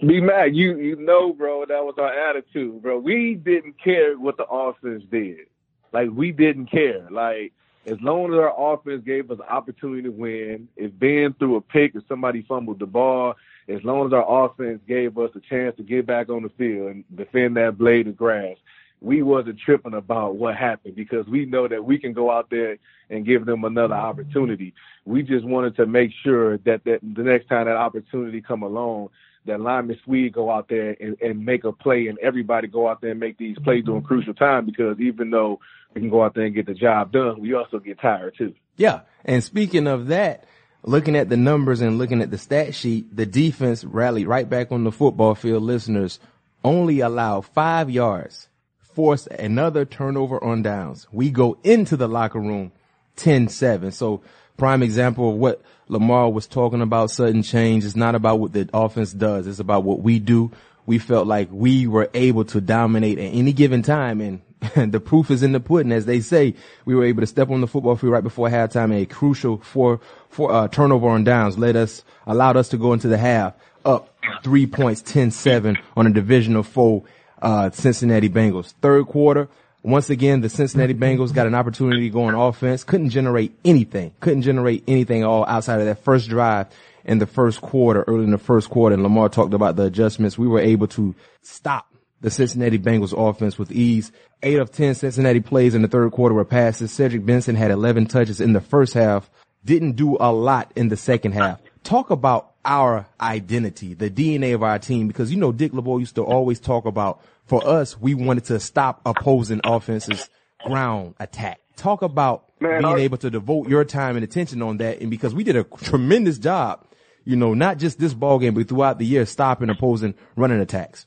Be 0.00 0.20
mad. 0.20 0.56
you 0.56 0.78
you 0.78 0.96
know, 0.96 1.32
bro, 1.32 1.64
that 1.66 1.84
was 1.84 1.94
our 1.98 2.30
attitude, 2.30 2.82
bro. 2.82 2.98
We 2.98 3.34
didn't 3.34 3.76
care 3.82 4.18
what 4.18 4.36
the 4.36 4.46
offense 4.46 5.04
did. 5.10 5.46
Like 5.92 6.10
we 6.12 6.32
didn't 6.32 6.66
care. 6.66 7.06
Like 7.10 7.52
as 7.86 8.00
long 8.00 8.32
as 8.32 8.38
our 8.38 8.74
offense 8.74 9.02
gave 9.04 9.30
us 9.30 9.38
an 9.38 9.46
opportunity 9.48 10.02
to 10.02 10.10
win, 10.10 10.68
if 10.76 10.96
Ben 10.98 11.34
threw 11.38 11.56
a 11.56 11.60
pick 11.60 11.96
or 11.96 12.02
somebody 12.08 12.42
fumbled 12.42 12.78
the 12.78 12.86
ball, 12.86 13.34
as 13.68 13.82
long 13.84 14.06
as 14.06 14.12
our 14.12 14.44
offense 14.44 14.80
gave 14.86 15.18
us 15.18 15.30
a 15.34 15.40
chance 15.40 15.76
to 15.76 15.82
get 15.82 16.06
back 16.06 16.28
on 16.28 16.42
the 16.42 16.48
field 16.50 16.90
and 16.90 17.04
defend 17.14 17.56
that 17.56 17.78
blade 17.78 18.08
of 18.08 18.16
grass, 18.16 18.56
we 19.02 19.22
wasn't 19.22 19.58
tripping 19.58 19.94
about 19.94 20.36
what 20.36 20.56
happened 20.56 20.94
because 20.94 21.26
we 21.26 21.44
know 21.44 21.66
that 21.66 21.84
we 21.84 21.98
can 21.98 22.12
go 22.12 22.30
out 22.30 22.48
there 22.50 22.78
and 23.10 23.26
give 23.26 23.44
them 23.44 23.64
another 23.64 23.94
opportunity. 23.94 24.72
We 25.04 25.22
just 25.22 25.44
wanted 25.44 25.76
to 25.76 25.86
make 25.86 26.12
sure 26.22 26.58
that, 26.58 26.84
that 26.84 27.00
the 27.02 27.22
next 27.22 27.48
time 27.48 27.66
that 27.66 27.76
opportunity 27.76 28.40
come 28.40 28.62
along, 28.62 29.08
that 29.46 29.60
Limas 29.60 29.98
Sweed 30.04 30.32
go 30.32 30.50
out 30.50 30.68
there 30.68 30.96
and, 31.00 31.20
and 31.20 31.44
make 31.44 31.64
a 31.64 31.72
play 31.72 32.06
and 32.06 32.18
everybody 32.20 32.68
go 32.68 32.88
out 32.88 33.00
there 33.00 33.10
and 33.10 33.20
make 33.20 33.38
these 33.38 33.58
plays 33.64 33.84
during 33.84 34.02
crucial 34.02 34.34
time 34.34 34.66
because 34.66 35.00
even 35.00 35.30
though 35.30 35.58
we 35.94 36.00
can 36.00 36.10
go 36.10 36.22
out 36.22 36.34
there 36.34 36.44
and 36.44 36.54
get 36.54 36.66
the 36.66 36.74
job 36.74 37.12
done, 37.12 37.40
we 37.40 37.54
also 37.54 37.80
get 37.80 38.00
tired 38.00 38.34
too. 38.38 38.54
Yeah. 38.76 39.00
And 39.24 39.42
speaking 39.42 39.88
of 39.88 40.08
that, 40.08 40.44
looking 40.84 41.16
at 41.16 41.28
the 41.28 41.36
numbers 41.36 41.80
and 41.80 41.98
looking 41.98 42.22
at 42.22 42.30
the 42.30 42.38
stat 42.38 42.74
sheet, 42.74 43.14
the 43.14 43.26
defense 43.26 43.84
rallied 43.84 44.28
right 44.28 44.48
back 44.48 44.70
on 44.70 44.84
the 44.84 44.92
football 44.92 45.34
field. 45.34 45.64
Listeners 45.64 46.20
only 46.64 47.00
allow 47.00 47.40
five 47.40 47.90
yards, 47.90 48.48
force 48.94 49.26
another 49.26 49.84
turnover 49.84 50.42
on 50.42 50.62
downs. 50.62 51.06
We 51.12 51.30
go 51.30 51.58
into 51.64 51.96
the 51.96 52.08
locker 52.08 52.40
room 52.40 52.72
10-7. 53.16 53.92
So 53.92 54.22
prime 54.56 54.82
example 54.82 55.30
of 55.30 55.36
what 55.36 55.62
LaMarr 55.88 56.32
was 56.32 56.46
talking 56.46 56.80
about 56.80 57.10
sudden 57.10 57.42
change. 57.42 57.84
It's 57.84 57.96
not 57.96 58.14
about 58.14 58.38
what 58.38 58.52
the 58.52 58.68
offense 58.72 59.12
does. 59.12 59.46
It's 59.46 59.58
about 59.58 59.84
what 59.84 60.00
we 60.00 60.18
do. 60.18 60.50
We 60.86 60.98
felt 60.98 61.26
like 61.26 61.48
we 61.50 61.86
were 61.86 62.10
able 62.14 62.44
to 62.46 62.60
dominate 62.60 63.18
at 63.18 63.34
any 63.34 63.52
given 63.52 63.82
time 63.82 64.20
and 64.20 64.40
the 64.92 65.00
proof 65.00 65.30
is 65.30 65.42
in 65.42 65.52
the 65.52 65.60
pudding, 65.60 65.92
as 65.92 66.06
they 66.06 66.20
say. 66.20 66.54
We 66.84 66.94
were 66.94 67.04
able 67.04 67.20
to 67.20 67.26
step 67.26 67.50
on 67.50 67.60
the 67.60 67.66
football 67.66 67.96
field 67.96 68.12
right 68.12 68.22
before 68.22 68.48
halftime. 68.48 68.94
A 68.94 69.06
crucial 69.06 69.58
four, 69.58 70.00
four, 70.28 70.52
uh, 70.52 70.68
turnover 70.68 71.08
on 71.08 71.24
downs 71.24 71.58
led 71.58 71.76
us, 71.76 72.04
allowed 72.26 72.56
us 72.56 72.68
to 72.70 72.76
go 72.76 72.92
into 72.92 73.08
the 73.08 73.18
half 73.18 73.54
up 73.84 74.14
three 74.42 74.66
points, 74.66 75.02
10-7 75.02 75.76
on 75.96 76.06
a 76.06 76.10
divisional 76.10 76.62
foe, 76.62 77.04
uh, 77.42 77.70
Cincinnati 77.70 78.30
Bengals. 78.30 78.72
Third 78.80 79.06
quarter, 79.06 79.48
once 79.82 80.10
again, 80.10 80.40
the 80.40 80.48
Cincinnati 80.48 80.94
Bengals 80.94 81.34
got 81.34 81.46
an 81.46 81.54
opportunity 81.54 82.02
to 82.02 82.10
go 82.10 82.24
on 82.24 82.34
offense, 82.34 82.84
couldn't 82.84 83.10
generate 83.10 83.52
anything, 83.64 84.14
couldn't 84.20 84.42
generate 84.42 84.84
anything 84.86 85.24
all 85.24 85.44
outside 85.46 85.80
of 85.80 85.86
that 85.86 86.04
first 86.04 86.28
drive 86.28 86.68
in 87.04 87.18
the 87.18 87.26
first 87.26 87.60
quarter, 87.60 88.04
early 88.06 88.24
in 88.24 88.30
the 88.30 88.38
first 88.38 88.70
quarter. 88.70 88.94
And 88.94 89.04
LaMarr 89.04 89.30
talked 89.30 89.54
about 89.54 89.74
the 89.74 89.84
adjustments. 89.84 90.38
We 90.38 90.46
were 90.46 90.60
able 90.60 90.86
to 90.88 91.14
stop 91.42 91.92
the 92.20 92.30
Cincinnati 92.30 92.78
Bengals 92.78 93.12
offense 93.12 93.58
with 93.58 93.72
ease. 93.72 94.12
Eight 94.44 94.60
of 94.60 94.70
10 94.70 94.94
Cincinnati 94.94 95.40
plays 95.40 95.74
in 95.74 95.82
the 95.82 95.88
third 95.88 96.12
quarter 96.12 96.34
were 96.34 96.44
passes. 96.44 96.92
Cedric 96.92 97.26
Benson 97.26 97.56
had 97.56 97.72
11 97.72 98.06
touches 98.06 98.40
in 98.40 98.52
the 98.52 98.60
first 98.60 98.94
half, 98.94 99.28
didn't 99.64 99.92
do 99.92 100.16
a 100.20 100.32
lot 100.32 100.70
in 100.76 100.88
the 100.88 100.96
second 100.96 101.32
half. 101.32 101.60
Talk 101.82 102.10
about 102.10 102.52
our 102.64 103.06
identity, 103.20 103.94
the 103.94 104.08
DNA 104.08 104.54
of 104.54 104.62
our 104.62 104.78
team, 104.78 105.08
because 105.08 105.32
you 105.32 105.38
know, 105.38 105.50
Dick 105.50 105.72
LeBeau 105.72 105.98
used 105.98 106.14
to 106.14 106.22
always 106.22 106.60
talk 106.60 106.84
about 106.84 107.20
for 107.46 107.66
us, 107.66 107.98
we 107.98 108.14
wanted 108.14 108.44
to 108.44 108.60
stop 108.60 109.02
opposing 109.04 109.60
offenses 109.64 110.28
ground 110.64 111.14
attack. 111.18 111.60
Talk 111.76 112.02
about 112.02 112.44
Man, 112.60 112.82
being 112.82 112.98
able 112.98 113.18
to 113.18 113.30
devote 113.30 113.68
your 113.68 113.84
time 113.84 114.16
and 114.16 114.24
attention 114.24 114.62
on 114.62 114.76
that. 114.78 115.00
And 115.00 115.10
because 115.10 115.34
we 115.34 115.44
did 115.44 115.56
a 115.56 115.64
tremendous 115.64 116.38
job, 116.38 116.86
you 117.24 117.36
know, 117.36 117.54
not 117.54 117.78
just 117.78 117.98
this 117.98 118.14
ball 118.14 118.38
game, 118.38 118.54
but 118.54 118.68
throughout 118.68 118.98
the 118.98 119.06
year, 119.06 119.26
stopping 119.26 119.70
opposing 119.70 120.14
running 120.36 120.60
attacks. 120.60 121.06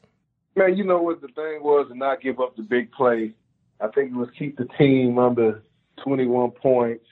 Man, 0.56 0.77
you 0.77 0.84
know 0.84 1.01
what 1.01 1.22
the 1.22 1.27
thing 1.27 1.62
was 1.62 1.88
to 1.89 1.98
not 1.98 2.22
give 2.22 2.39
up 2.39 2.56
the 2.56 2.63
big 2.63 2.92
play. 2.92 3.33
I 3.81 3.88
think 3.88 4.12
it 4.12 4.16
was 4.16 4.29
keep 4.38 4.57
the 4.57 4.66
team 4.77 5.20
under 5.20 5.62
21 6.03 6.51
points. 6.51 7.05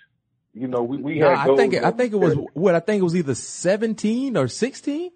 You 0.53 0.67
know, 0.67 0.83
we, 0.83 0.97
we 0.97 1.17
had. 1.19 1.33
I 1.33 1.55
think 1.55 1.73
it, 1.73 1.83
I 1.83 1.91
think 1.91 2.13
it 2.13 2.17
was 2.17 2.35
what 2.53 2.75
I 2.75 2.79
think 2.79 3.01
it 3.01 3.03
was 3.03 3.15
either 3.15 3.35
17 3.35 4.37
or 4.37 4.47
16. 4.47 5.11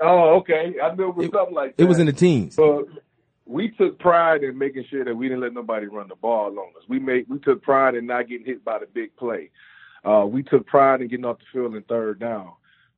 Oh, 0.00 0.36
okay. 0.36 0.74
I 0.82 0.94
knew 0.94 1.08
it 1.08 1.16
was 1.16 1.26
it, 1.26 1.32
something 1.32 1.54
like 1.54 1.76
that. 1.76 1.82
It 1.82 1.86
was 1.86 1.98
in 1.98 2.06
the 2.06 2.12
teens. 2.12 2.56
But 2.56 2.84
we 3.46 3.70
took 3.70 3.98
pride 3.98 4.42
in 4.42 4.58
making 4.58 4.84
sure 4.90 5.04
that 5.04 5.16
we 5.16 5.28
didn't 5.28 5.42
let 5.42 5.54
nobody 5.54 5.86
run 5.86 6.08
the 6.08 6.16
ball 6.16 6.48
on 6.58 6.68
us. 6.76 6.82
We 6.88 6.98
made 6.98 7.26
we 7.28 7.38
took 7.38 7.62
pride 7.62 7.94
in 7.94 8.06
not 8.06 8.28
getting 8.28 8.46
hit 8.46 8.64
by 8.64 8.80
the 8.80 8.86
big 8.86 9.16
play. 9.16 9.50
Uh, 10.04 10.26
we 10.26 10.42
took 10.42 10.66
pride 10.66 11.00
in 11.00 11.08
getting 11.08 11.24
off 11.24 11.38
the 11.38 11.44
field 11.52 11.74
in 11.74 11.82
third 11.82 12.18
down. 12.18 12.52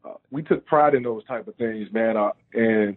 Uh, 0.04 0.14
we 0.30 0.42
took 0.42 0.64
pride 0.66 0.94
in 0.94 1.02
those 1.02 1.24
type 1.24 1.46
of 1.48 1.54
things, 1.56 1.88
man. 1.92 2.16
Uh, 2.16 2.30
and 2.54 2.96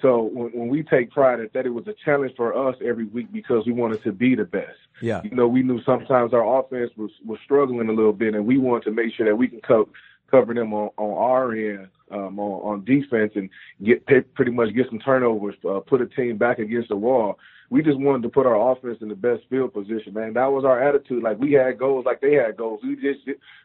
so 0.00 0.22
when, 0.22 0.50
when 0.52 0.68
we 0.68 0.82
take 0.82 1.10
pride 1.10 1.40
in 1.40 1.48
that, 1.54 1.66
it 1.66 1.70
was 1.70 1.86
a 1.86 1.94
challenge 2.04 2.34
for 2.36 2.68
us 2.68 2.76
every 2.84 3.04
week 3.04 3.32
because 3.32 3.66
we 3.66 3.72
wanted 3.72 4.02
to 4.04 4.12
be 4.12 4.34
the 4.34 4.44
best. 4.44 4.78
Yeah. 5.00 5.20
You 5.24 5.30
know, 5.30 5.48
we 5.48 5.62
knew 5.62 5.82
sometimes 5.82 6.32
our 6.32 6.60
offense 6.60 6.90
was 6.96 7.10
was 7.26 7.38
struggling 7.44 7.88
a 7.88 7.92
little 7.92 8.12
bit, 8.12 8.34
and 8.34 8.46
we 8.46 8.58
wanted 8.58 8.84
to 8.84 8.92
make 8.92 9.14
sure 9.14 9.26
that 9.26 9.36
we 9.36 9.48
can 9.48 9.60
cope 9.60 9.92
cover 10.32 10.54
them 10.54 10.72
on, 10.72 10.90
on 10.96 11.30
our 11.30 11.52
end 11.52 11.88
um, 12.10 12.38
on, 12.38 12.60
on 12.62 12.84
defense 12.84 13.32
and 13.34 13.50
get 13.82 14.06
pretty 14.34 14.50
much 14.50 14.74
get 14.74 14.88
some 14.88 14.98
turnovers, 14.98 15.54
uh, 15.68 15.80
put 15.80 16.00
a 16.00 16.06
team 16.06 16.36
back 16.36 16.58
against 16.58 16.88
the 16.88 16.96
wall. 16.96 17.38
We 17.70 17.82
just 17.82 17.98
wanted 17.98 18.22
to 18.24 18.28
put 18.28 18.44
our 18.44 18.72
offense 18.72 18.98
in 19.00 19.08
the 19.08 19.14
best 19.14 19.44
field 19.48 19.72
position, 19.72 20.12
man. 20.12 20.34
That 20.34 20.52
was 20.52 20.64
our 20.64 20.82
attitude. 20.82 21.22
Like 21.22 21.38
we 21.38 21.52
had 21.52 21.78
goals, 21.78 22.04
like 22.04 22.20
they 22.20 22.34
had 22.34 22.56
goals. 22.56 22.80
We 22.82 22.96
just 22.96 23.20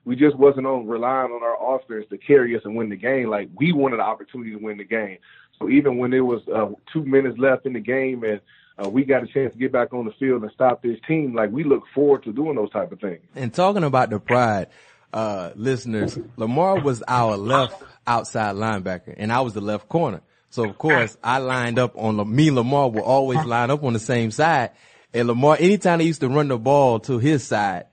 we 0.05 0.15
just 0.15 0.37
wasn't 0.37 0.65
on 0.65 0.87
relying 0.87 1.31
on 1.31 1.43
our 1.43 1.75
offense 1.75 2.05
to 2.09 2.17
carry 2.17 2.55
us 2.55 2.61
and 2.63 2.75
win 2.75 2.89
the 2.89 2.95
game. 2.95 3.29
Like 3.29 3.49
we 3.57 3.73
wanted 3.73 3.97
the 3.97 4.03
opportunity 4.03 4.51
to 4.51 4.57
win 4.57 4.77
the 4.77 4.85
game. 4.85 5.17
So 5.59 5.69
even 5.69 5.97
when 5.97 6.11
there 6.11 6.23
was 6.23 6.41
uh, 6.47 6.69
two 6.93 7.03
minutes 7.03 7.37
left 7.37 7.65
in 7.65 7.73
the 7.73 7.81
game 7.81 8.23
and 8.23 8.39
uh, 8.81 8.87
we 8.87 9.03
got 9.03 9.23
a 9.23 9.27
chance 9.27 9.51
to 9.53 9.59
get 9.59 9.71
back 9.71 9.93
on 9.93 10.05
the 10.05 10.13
field 10.19 10.43
and 10.43 10.51
stop 10.53 10.81
this 10.83 10.99
team. 11.07 11.33
Like 11.33 11.51
we 11.51 11.63
look 11.63 11.83
forward 11.93 12.23
to 12.23 12.31
doing 12.31 12.55
those 12.55 12.69
type 12.69 12.91
of 12.91 13.01
things. 13.01 13.21
And 13.35 13.53
talking 13.53 13.83
about 13.83 14.09
the 14.09 14.19
pride, 14.19 14.67
uh, 15.13 15.51
listeners, 15.55 16.17
LaMarr 16.37 16.83
was 16.83 17.03
our 17.07 17.37
left 17.37 17.81
outside 18.05 18.55
linebacker 18.55 19.13
and 19.17 19.31
I 19.31 19.41
was 19.41 19.53
the 19.53 19.61
left 19.61 19.89
corner. 19.89 20.21
So 20.49 20.67
of 20.67 20.77
course 20.77 21.17
I 21.23 21.39
lined 21.39 21.79
up 21.79 21.97
on, 21.97 22.15
me 22.33 22.49
and 22.49 22.57
LaMarr 22.57 22.93
will 22.93 23.03
always 23.03 23.43
line 23.45 23.69
up 23.69 23.83
on 23.83 23.93
the 23.93 23.99
same 23.99 24.31
side. 24.31 24.71
And 25.13 25.29
LaMarr, 25.29 25.59
anytime 25.59 25.99
they 25.99 26.05
used 26.05 26.21
to 26.21 26.29
run 26.29 26.47
the 26.47 26.57
ball 26.57 26.99
to 27.01 27.19
his 27.19 27.43
side, 27.43 27.85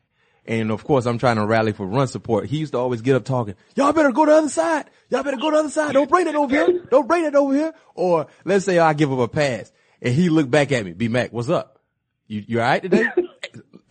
and 0.47 0.71
of 0.71 0.85
course 0.85 1.07
I'm 1.07 1.19
trying 1.19 1.37
to 1.37 1.47
rally 1.47 1.73
for 1.73 1.87
run 1.87 2.07
support, 2.07 2.47
he 2.47 2.59
used 2.59 2.73
to 2.73 2.79
always 2.79 3.03
get 3.03 3.17
up 3.17 3.25
talking, 3.25 3.55
y'all 3.75 3.93
better 3.93 4.13
go 4.13 4.25
to 4.25 4.31
the 4.31 4.37
other 4.39 4.49
side. 4.49 4.91
Y'all 5.09 5.23
better 5.23 5.37
go 5.37 5.51
to 5.51 5.57
the 5.57 5.61
other 5.61 5.71
side. 5.71 5.93
Don't 5.93 6.11
bring 6.11 6.27
it 6.27 6.35
over 6.35 6.55
here. 6.55 6.85
Don't 6.91 7.09
bring 7.09 7.25
it 7.25 7.35
over 7.35 7.55
here. 7.55 7.73
Or 7.95 8.27
let's 8.45 8.65
say 8.65 8.79
I 8.79 8.93
give 8.93 9.11
him 9.11 9.21
a 9.21 9.29
pass 9.29 9.73
and 10.03 10.15
he 10.15 10.29
looked 10.29 10.51
back 10.51 10.71
at 10.73 10.85
me, 10.85 10.93
B 10.93 11.09
Mac, 11.09 11.33
what's 11.33 11.49
up? 11.49 11.81
You, 12.27 12.45
you 12.47 12.61
alright 12.61 12.83
today? 12.83 13.07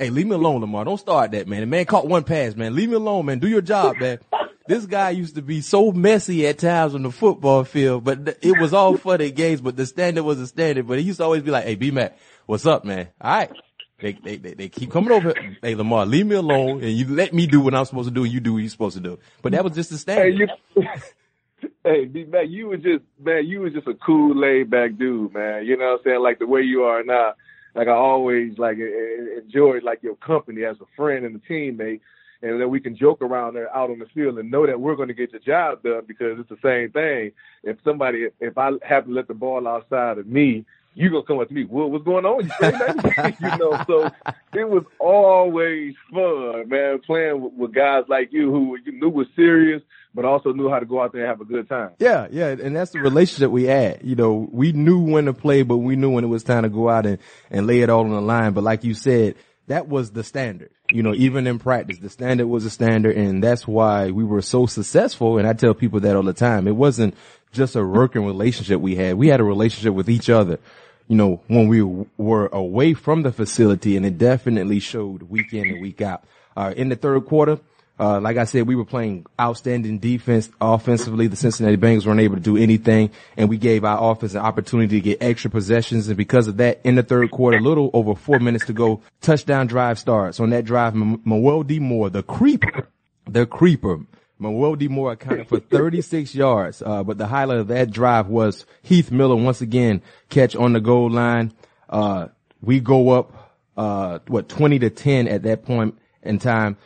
Hey, 0.04 0.10
leave 0.10 0.28
me 0.28 0.36
alone, 0.36 0.60
LaMarr. 0.62 0.84
Don't 0.84 0.98
start 0.98 1.32
that, 1.32 1.48
man. 1.48 1.62
The 1.62 1.66
man 1.66 1.86
caught 1.86 2.06
one 2.06 2.26
pass, 2.26 2.58
man. 2.58 2.76
Leave 2.76 2.90
me 2.90 2.96
alone, 2.96 3.26
man. 3.26 3.40
Do 3.40 3.48
your 3.48 3.62
job, 3.62 3.98
man. 4.00 4.20
This 4.66 4.86
guy 4.86 5.10
used 5.10 5.36
to 5.36 5.42
be 5.42 5.60
so 5.60 5.92
messy 5.92 6.48
at 6.48 6.58
times 6.58 6.96
on 6.96 7.04
the 7.04 7.12
football 7.12 7.66
field, 7.66 8.06
but 8.06 8.38
it 8.42 8.58
was 8.58 8.74
all 8.74 8.96
for 8.96 9.18
the 9.18 9.30
games, 9.30 9.60
but 9.60 9.76
the 9.76 9.86
standard 9.86 10.24
was 10.24 10.40
a 10.40 10.48
standard. 10.48 10.88
But 10.88 11.00
he 11.00 11.04
used 11.04 11.18
to 11.18 11.26
always 11.26 11.44
be 11.44 11.52
like, 11.52 11.66
hey, 11.66 11.76
B-Mac, 11.76 12.18
what's 12.46 12.66
up, 12.66 12.86
man? 12.86 13.10
All 13.20 13.30
right. 13.30 13.52
They, 14.00 14.14
they, 14.14 14.38
they, 14.38 14.54
they 14.54 14.70
keep 14.70 14.90
coming 14.90 15.12
over. 15.12 15.34
Hey, 15.62 15.76
LaMarr, 15.76 16.10
leave 16.10 16.26
me 16.28 16.38
alone 16.38 16.82
and 16.82 16.92
you 16.92 17.14
let 17.14 17.34
me 17.34 17.46
do 17.46 17.60
what 17.60 17.76
I'm 17.76 17.84
supposed 17.84 18.08
to 18.08 18.14
do 18.14 18.24
and 18.24 18.32
you 18.32 18.40
do 18.40 18.54
what 18.54 18.60
you're 18.60 18.70
supposed 18.70 18.96
to 18.96 19.04
do. 19.04 19.20
But 19.42 19.52
that 19.52 19.66
was 19.66 19.74
just 19.74 19.90
the 19.90 19.98
standard. 19.98 20.50
Hey, 20.76 20.82
you, 20.82 21.68
hey 21.84 22.06
B-Mac, 22.06 22.48
you 22.48 22.68
was 22.68 22.80
just, 22.80 23.04
man, 23.22 23.46
you 23.46 23.60
was 23.60 23.74
just 23.74 23.88
a 23.88 23.96
cool 23.96 24.34
laid 24.34 24.70
back 24.70 24.98
dude, 24.98 25.34
man. 25.34 25.66
You 25.66 25.76
know 25.76 25.86
what 25.86 25.92
I'm 25.92 26.04
saying? 26.06 26.22
Like 26.22 26.40
the 26.40 26.48
way 26.48 26.62
you 26.62 26.84
are 26.84 27.04
now 27.04 27.34
like 27.76 27.88
I 27.88 27.92
always 27.92 28.58
like 28.58 28.78
enjoyed 28.78 29.84
like 29.84 30.04
your 30.04 30.16
company 30.16 30.64
as 30.64 30.78
a 30.82 30.86
friend 30.96 31.26
and 31.26 31.36
a 31.36 31.40
teammate, 31.52 32.02
and 32.42 32.60
that 32.60 32.68
we 32.68 32.80
can 32.80 32.96
joke 32.96 33.22
around 33.22 33.56
there 33.56 33.74
out 33.76 33.90
on 33.90 34.00
the 34.00 34.06
field 34.14 34.38
and 34.38 34.52
know 34.52 34.68
that 34.68 34.80
we're 34.80 34.96
going 34.96 35.08
to 35.08 35.14
get 35.14 35.32
the 35.32 35.40
job 35.40 35.82
done 35.82 36.04
because 36.08 36.38
it's 36.40 36.50
the 36.50 36.58
same 36.62 36.92
thing. 36.92 37.32
If 37.64 37.78
somebody, 37.84 38.28
if 38.40 38.58
I 38.58 38.72
have 38.88 39.06
to 39.06 39.12
let 39.12 39.28
the 39.28 39.34
ball 39.34 39.68
outside 39.68 40.18
of 40.18 40.28
me, 40.28 40.66
you 40.96 41.10
gonna 41.10 41.24
come 41.24 41.40
up 41.40 41.48
to 41.48 41.54
me, 41.54 41.64
what, 41.66 41.90
what's 41.92 42.06
going 42.06 42.26
on? 42.26 42.46
You, 42.46 43.34
you 43.50 43.58
know, 43.58 43.84
so 43.88 44.10
it 44.54 44.70
was 44.70 44.84
always 45.00 45.96
fun, 46.12 46.70
man, 46.70 47.00
playing 47.00 47.42
with, 47.42 47.54
with 47.54 47.74
guys 47.74 48.04
like 48.08 48.32
you 48.32 48.52
who 48.52 48.78
you 48.86 48.92
knew 48.92 49.10
was 49.10 49.28
serious, 49.36 49.82
but 50.14 50.26
also 50.26 50.54
knew 50.54 50.70
how 50.70 50.80
to 50.80 50.86
go 50.86 51.02
out 51.02 51.14
there 51.14 51.22
and 51.22 51.30
have 51.30 51.42
a 51.42 51.46
good 51.46 51.68
time. 51.68 51.92
Yeah, 52.00 52.28
yeah, 52.32 52.50
and 52.50 52.76
that's 52.76 52.92
the 52.92 53.00
relationship 53.00 53.50
we 53.52 53.64
had. 53.64 54.04
You 54.04 54.16
know, 54.16 54.48
we 54.52 54.72
knew 54.72 55.00
when 55.00 55.26
to 55.26 55.34
play, 55.34 55.64
but 55.64 55.78
we 55.78 55.96
knew 55.96 56.12
when 56.12 56.24
it 56.24 56.28
was 56.28 56.44
time 56.44 56.64
to 56.64 56.70
go 56.70 56.90
out 56.90 57.06
and, 57.06 57.18
and 57.50 57.66
lay 57.66 57.82
it 57.82 57.90
all 57.90 58.02
on 58.02 58.12
the 58.12 58.22
line. 58.22 58.54
But 58.54 58.64
like 58.64 58.84
you 58.84 58.94
said, 58.94 59.36
that 59.68 59.88
was 59.88 60.12
the 60.12 60.24
standard. 60.24 60.72
You 60.92 61.04
know, 61.04 61.14
even 61.14 61.48
in 61.48 61.60
practice, 61.60 61.98
the 61.98 62.10
standard 62.10 62.48
was 62.48 62.66
a 62.66 62.70
standard, 62.70 63.16
and 63.16 63.44
that's 63.44 63.68
why 63.68 64.12
we 64.12 64.24
were 64.24 64.42
so 64.42 64.66
successful. 64.66 65.38
And 65.38 65.48
I 65.48 65.54
tell 65.54 65.74
people 65.74 66.00
that 66.02 66.16
all 66.16 66.24
the 66.24 66.34
time. 66.34 66.68
It 66.68 66.76
wasn't 66.76 67.16
just 67.52 67.76
a 67.76 67.84
working 67.84 68.26
relationship 68.26 68.82
we 68.82 68.96
had. 68.96 69.16
We 69.16 69.28
had 69.28 69.40
a 69.40 69.44
relationship 69.46 69.94
with 69.94 70.10
each 70.10 70.30
other 70.30 70.60
you 71.08 71.18
know, 71.18 71.42
when 71.48 71.68
we 71.68 71.82
were 72.18 72.48
away 72.48 72.94
from 72.94 73.24
the 73.24 73.32
facility 73.32 73.98
and 73.98 74.06
it 74.06 74.18
definitely 74.18 74.80
showed 74.80 75.24
week 75.24 75.54
in 75.54 75.70
and 75.70 75.82
week 75.82 76.02
out. 76.02 76.24
Uh, 76.56 76.74
in 76.76 76.90
the 76.90 76.96
third 76.96 77.26
quarter, 77.26 77.60
Uh, 78.00 78.20
like 78.20 78.38
I 78.38 78.46
said, 78.46 78.68
we 78.68 78.76
were 78.76 78.86
playing 78.86 79.26
outstanding 79.40 80.00
defense 80.00 80.50
offensively. 80.60 81.28
The 81.28 81.36
Cincinnati 81.36 81.78
Bengals 81.78 82.08
weren't 82.08 82.20
able 82.20 82.36
to 82.36 82.42
do 82.42 82.58
anything 82.58 83.12
and 83.38 83.50
we 83.50 83.58
gave 83.58 83.86
our 83.86 84.12
offense 84.12 84.34
an 84.34 84.40
opportunity 84.40 85.00
to 85.00 85.02
get 85.02 85.22
extra 85.22 85.52
possessions. 85.52 86.08
And 86.08 86.18
because 86.18 86.48
of 86.48 86.58
that, 86.58 86.82
in 86.84 86.96
the 86.96 87.04
third 87.04 87.30
quarter, 87.30 87.58
a 87.58 87.62
little 87.62 87.92
over 87.94 88.16
four 88.16 88.40
minutes 88.40 88.66
to 88.66 88.74
go, 88.74 89.02
touchdown 89.22 89.68
drive 89.68 90.00
starts. 90.00 90.40
On 90.40 90.50
that 90.50 90.66
drive, 90.66 90.94
Mewelde 90.94 91.80
Moore, 91.80 92.10
the 92.10 92.24
creeper, 92.24 92.88
the 93.28 93.46
creeper, 93.46 94.00
Mewelde 94.42 94.90
Moore 94.90 95.12
accounted 95.12 95.48
for 95.48 95.60
36 95.60 96.34
yards. 96.34 96.82
Uh, 96.82 97.04
but 97.04 97.20
the 97.20 97.28
highlight 97.28 97.60
of 97.60 97.68
that 97.68 97.92
drive 97.92 98.28
was 98.28 98.66
Heath 98.82 99.12
Miller 99.12 99.36
once 99.36 99.62
again 99.62 100.02
catch 100.30 100.56
on 100.56 100.74
the 100.74 100.82
goal 100.82 101.12
line. 101.12 101.54
Uh, 101.90 102.30
we 102.60 102.80
go 102.80 103.10
up, 103.10 103.54
uh, 103.78 104.20
what, 104.28 104.50
20 104.50 104.80
to 104.80 104.90
10 104.90 105.28
at 105.28 105.44
that 105.44 105.64
point 105.64 105.98
in 106.24 106.40
time. 106.40 106.78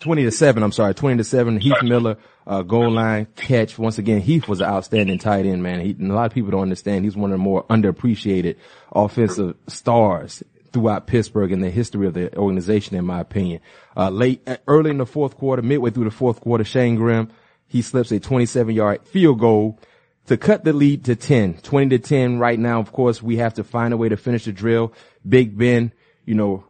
Uh, 0.00 0.04
20 0.04 0.24
to 0.24 0.30
7, 0.30 0.62
I'm 0.62 0.72
sorry, 0.72 0.94
20 0.94 1.18
to 1.18 1.24
7, 1.24 1.60
Heath 1.60 1.82
Miller, 1.82 2.16
uh, 2.46 2.62
goal 2.62 2.90
line 2.90 3.26
catch. 3.36 3.78
Once 3.78 3.98
again, 3.98 4.20
Heath 4.20 4.46
was 4.46 4.60
an 4.60 4.66
outstanding 4.66 5.18
tight 5.18 5.44
end, 5.44 5.62
man. 5.62 5.80
He, 5.80 5.96
a 6.00 6.12
lot 6.12 6.26
of 6.26 6.32
people 6.32 6.52
don't 6.52 6.62
understand. 6.62 7.04
He's 7.04 7.16
one 7.16 7.32
of 7.32 7.38
the 7.38 7.42
more 7.42 7.64
underappreciated 7.64 8.56
offensive 8.92 9.56
stars 9.66 10.42
throughout 10.72 11.06
Pittsburgh 11.06 11.50
in 11.50 11.60
the 11.60 11.70
history 11.70 12.06
of 12.06 12.14
the 12.14 12.36
organization, 12.36 12.96
in 12.96 13.04
my 13.04 13.20
opinion. 13.20 13.60
Uh, 13.96 14.10
late, 14.10 14.42
uh, 14.46 14.58
early 14.68 14.90
in 14.90 14.98
the 14.98 15.06
fourth 15.06 15.36
quarter, 15.36 15.62
midway 15.62 15.90
through 15.90 16.04
the 16.04 16.10
fourth 16.10 16.40
quarter, 16.40 16.64
Shayne 16.64 16.96
Graham, 16.96 17.30
he 17.66 17.82
slips 17.82 18.12
a 18.12 18.20
27 18.20 18.74
yard 18.74 19.06
field 19.06 19.40
goal 19.40 19.80
to 20.26 20.36
cut 20.36 20.64
the 20.64 20.72
lead 20.72 21.04
to 21.06 21.16
10, 21.16 21.54
20 21.54 21.88
to 21.88 21.98
10 21.98 22.38
right 22.38 22.58
now. 22.58 22.78
Of 22.80 22.92
course, 22.92 23.22
we 23.22 23.38
have 23.38 23.54
to 23.54 23.64
find 23.64 23.92
a 23.92 23.96
way 23.96 24.08
to 24.08 24.16
finish 24.16 24.44
the 24.44 24.52
drill. 24.52 24.92
Big 25.28 25.58
Ben, 25.58 25.92
you 26.24 26.34
know, 26.34 26.64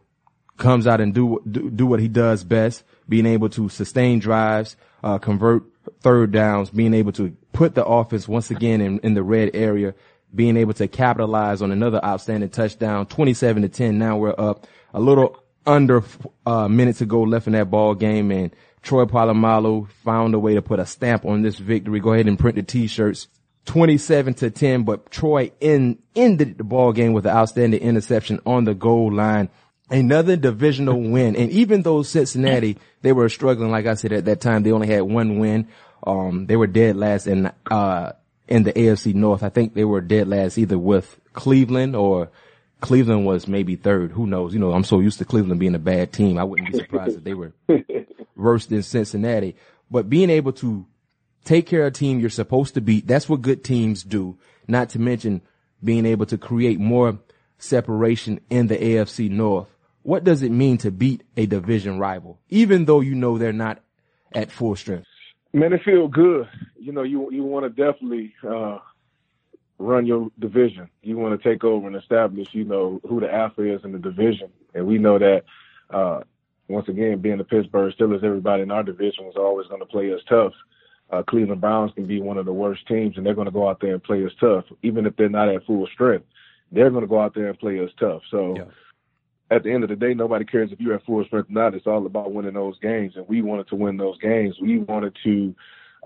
comes 0.57 0.87
out 0.87 0.99
and 0.99 1.13
do, 1.13 1.41
do, 1.49 1.69
do 1.69 1.85
what 1.85 1.99
he 1.99 2.07
does 2.07 2.43
best 2.43 2.83
being 3.09 3.25
able 3.25 3.49
to 3.49 3.67
sustain 3.67 4.19
drives, 4.19 4.75
uh, 5.03 5.17
convert 5.17 5.63
third 6.01 6.31
downs, 6.31 6.69
being 6.69 6.93
able 6.93 7.11
to 7.13 7.35
put 7.51 7.75
the 7.75 7.85
offense 7.85 8.27
once 8.27 8.51
again 8.51 8.79
in, 8.79 8.99
in 8.99 9.15
the 9.15 9.23
red 9.23 9.51
area, 9.53 9.93
being 10.33 10.55
able 10.55 10.73
to 10.73 10.87
capitalize 10.87 11.61
on 11.61 11.71
another 11.71 12.03
outstanding 12.05 12.49
touchdown, 12.49 13.05
27 13.07 13.63
to 13.63 13.69
10. 13.69 13.97
Now 13.97 14.17
we're 14.17 14.35
up 14.37 14.67
a 14.93 14.99
little 14.99 15.43
under 15.65 16.03
a 16.45 16.49
uh, 16.49 16.67
to 16.93 17.05
go 17.05 17.21
left 17.23 17.47
in 17.47 17.53
that 17.53 17.69
ball 17.69 17.93
game 17.95 18.31
and 18.31 18.55
Troy 18.81 19.05
Polamalu 19.05 19.89
found 20.03 20.33
a 20.33 20.39
way 20.39 20.53
to 20.53 20.61
put 20.61 20.79
a 20.79 20.85
stamp 20.85 21.25
on 21.25 21.41
this 21.41 21.57
victory. 21.57 21.99
Go 21.99 22.13
ahead 22.13 22.27
and 22.27 22.39
print 22.39 22.55
the 22.55 22.63
t-shirts. 22.63 23.27
27 23.65 24.33
to 24.35 24.49
10, 24.49 24.83
but 24.83 25.11
Troy 25.11 25.51
in, 25.59 25.99
ended 26.15 26.57
the 26.57 26.63
ball 26.63 26.91
game 26.91 27.13
with 27.13 27.25
an 27.25 27.35
outstanding 27.35 27.81
interception 27.81 28.39
on 28.45 28.63
the 28.63 28.73
goal 28.73 29.13
line 29.13 29.49
another 29.89 30.35
divisional 30.35 30.99
win. 31.11 31.35
And 31.35 31.51
even 31.51 31.81
though 31.83 32.03
Cincinnati, 32.03 32.77
they 33.01 33.11
were 33.11 33.29
struggling, 33.29 33.71
like 33.71 33.85
I 33.85 33.95
said 33.95 34.13
at 34.13 34.25
that 34.25 34.41
time, 34.41 34.63
they 34.63 34.71
only 34.71 34.87
had 34.87 35.01
one 35.01 35.39
win. 35.39 35.67
Um, 36.05 36.45
they 36.45 36.55
were 36.55 36.67
dead 36.67 36.95
last 36.95 37.27
in, 37.27 37.51
uh, 37.69 38.13
in 38.47 38.63
the 38.63 38.73
AFC 38.73 39.13
North. 39.13 39.43
I 39.43 39.49
think 39.49 39.73
they 39.73 39.85
were 39.85 40.01
dead 40.01 40.27
last 40.27 40.57
either 40.57 40.77
with 40.77 41.19
Cleveland 41.33 41.95
or 41.95 42.29
Cleveland 42.81 43.25
was 43.25 43.47
maybe 43.47 43.75
third. 43.75 44.11
Who 44.11 44.25
knows? 44.25 44.53
You 44.53 44.59
know, 44.59 44.71
I'm 44.71 44.83
so 44.83 44.99
used 44.99 45.19
to 45.19 45.25
Cleveland 45.25 45.59
being 45.59 45.75
a 45.75 45.79
bad 45.79 46.13
team. 46.13 46.37
I 46.37 46.43
wouldn't 46.43 46.71
be 46.71 46.79
surprised 46.79 47.17
if 47.17 47.23
they 47.23 47.33
were 47.33 47.53
worse 48.35 48.65
than 48.67 48.83
Cincinnati. 48.83 49.55
But 49.91 50.09
being 50.09 50.29
able 50.29 50.53
to 50.53 50.85
take 51.43 51.67
care 51.67 51.81
of 51.81 51.87
a 51.87 51.91
team 51.91 52.19
you're 52.19 52.29
supposed 52.29 52.75
to 52.75 52.81
beat, 52.81 53.05
that's 53.07 53.27
what 53.27 53.41
good 53.41 53.63
teams 53.63 54.03
do. 54.03 54.37
Not 54.67 54.89
to 54.89 54.99
mention 54.99 55.41
being 55.83 56.05
able 56.05 56.25
to 56.27 56.37
create 56.37 56.79
more 56.79 57.19
separation 57.57 58.39
in 58.49 58.67
the 58.67 58.77
AFC 58.77 59.29
North 59.29 59.67
what 60.03 60.23
does 60.23 60.43
it 60.43 60.51
mean 60.51 60.77
to 60.79 60.91
beat 60.91 61.23
a 61.35 61.45
division 61.45 61.99
rival, 61.99 62.39
even 62.49 62.85
though 62.85 63.01
you 63.01 63.15
know 63.15 63.37
they're 63.37 63.53
not 63.53 63.79
at 64.33 64.51
full 64.51 64.75
strength? 64.75 65.05
Man, 65.53 65.73
it 65.73 65.81
feels 65.83 66.11
good. 66.11 66.47
You 66.77 66.91
know, 66.91 67.03
you 67.03 67.29
you 67.31 67.43
want 67.43 67.65
to 67.65 67.69
definitely 67.69 68.33
uh, 68.47 68.77
run 69.77 70.05
your 70.05 70.29
division. 70.37 70.89
You 71.01 71.17
want 71.17 71.39
to 71.39 71.49
take 71.49 71.63
over 71.63 71.87
and 71.87 71.95
establish, 71.95 72.47
you 72.53 72.63
know, 72.63 73.01
who 73.07 73.19
the 73.19 73.33
alpha 73.33 73.63
is 73.63 73.83
in 73.83 73.91
the 73.91 73.99
division. 73.99 74.49
And 74.73 74.85
we 74.85 74.99
know 74.99 75.17
that, 75.17 75.43
uh, 75.89 76.21
once 76.67 76.87
again, 76.87 77.19
being 77.19 77.39
the 77.39 77.43
Pittsburgh 77.43 77.93
Steelers, 77.97 78.23
everybody 78.23 78.63
in 78.63 78.71
our 78.71 78.83
division 78.83 79.25
was 79.25 79.35
always 79.35 79.67
going 79.67 79.79
to 79.79 79.87
play 79.87 80.13
us 80.13 80.21
tough. 80.29 80.53
Uh, 81.09 81.23
Cleveland 81.23 81.61
Browns 81.61 81.91
can 81.95 82.05
be 82.05 82.21
one 82.21 82.37
of 82.37 82.45
the 82.45 82.53
worst 82.53 82.87
teams, 82.87 83.17
and 83.17 83.25
they're 83.25 83.33
going 83.33 83.45
to 83.45 83.51
go 83.51 83.67
out 83.67 83.81
there 83.81 83.93
and 83.93 84.03
play 84.03 84.23
us 84.23 84.31
tough, 84.39 84.65
even 84.83 85.07
if 85.07 85.15
they're 85.15 85.27
not 85.27 85.49
at 85.49 85.65
full 85.65 85.87
strength. 85.87 86.25
They're 86.71 86.91
going 86.91 87.01
to 87.01 87.07
go 87.07 87.19
out 87.19 87.33
there 87.33 87.49
and 87.49 87.57
play 87.57 87.79
us 87.79 87.89
tough. 87.99 88.21
So. 88.29 88.55
Yeah 88.55 88.65
at 89.51 89.63
the 89.63 89.71
end 89.71 89.83
of 89.83 89.89
the 89.89 89.95
day, 89.95 90.13
nobody 90.13 90.45
cares 90.45 90.71
if 90.71 90.79
you're 90.79 90.95
at 90.95 91.05
full 91.05 91.23
strength 91.25 91.49
or 91.49 91.53
not. 91.53 91.73
It's 91.73 91.87
all 91.87 92.05
about 92.05 92.33
winning 92.33 92.53
those 92.53 92.77
games, 92.79 93.13
and 93.15 93.27
we 93.27 93.41
wanted 93.41 93.67
to 93.69 93.75
win 93.75 93.97
those 93.97 94.19
games. 94.19 94.55
We 94.61 94.79
wanted 94.79 95.15
to 95.23 95.55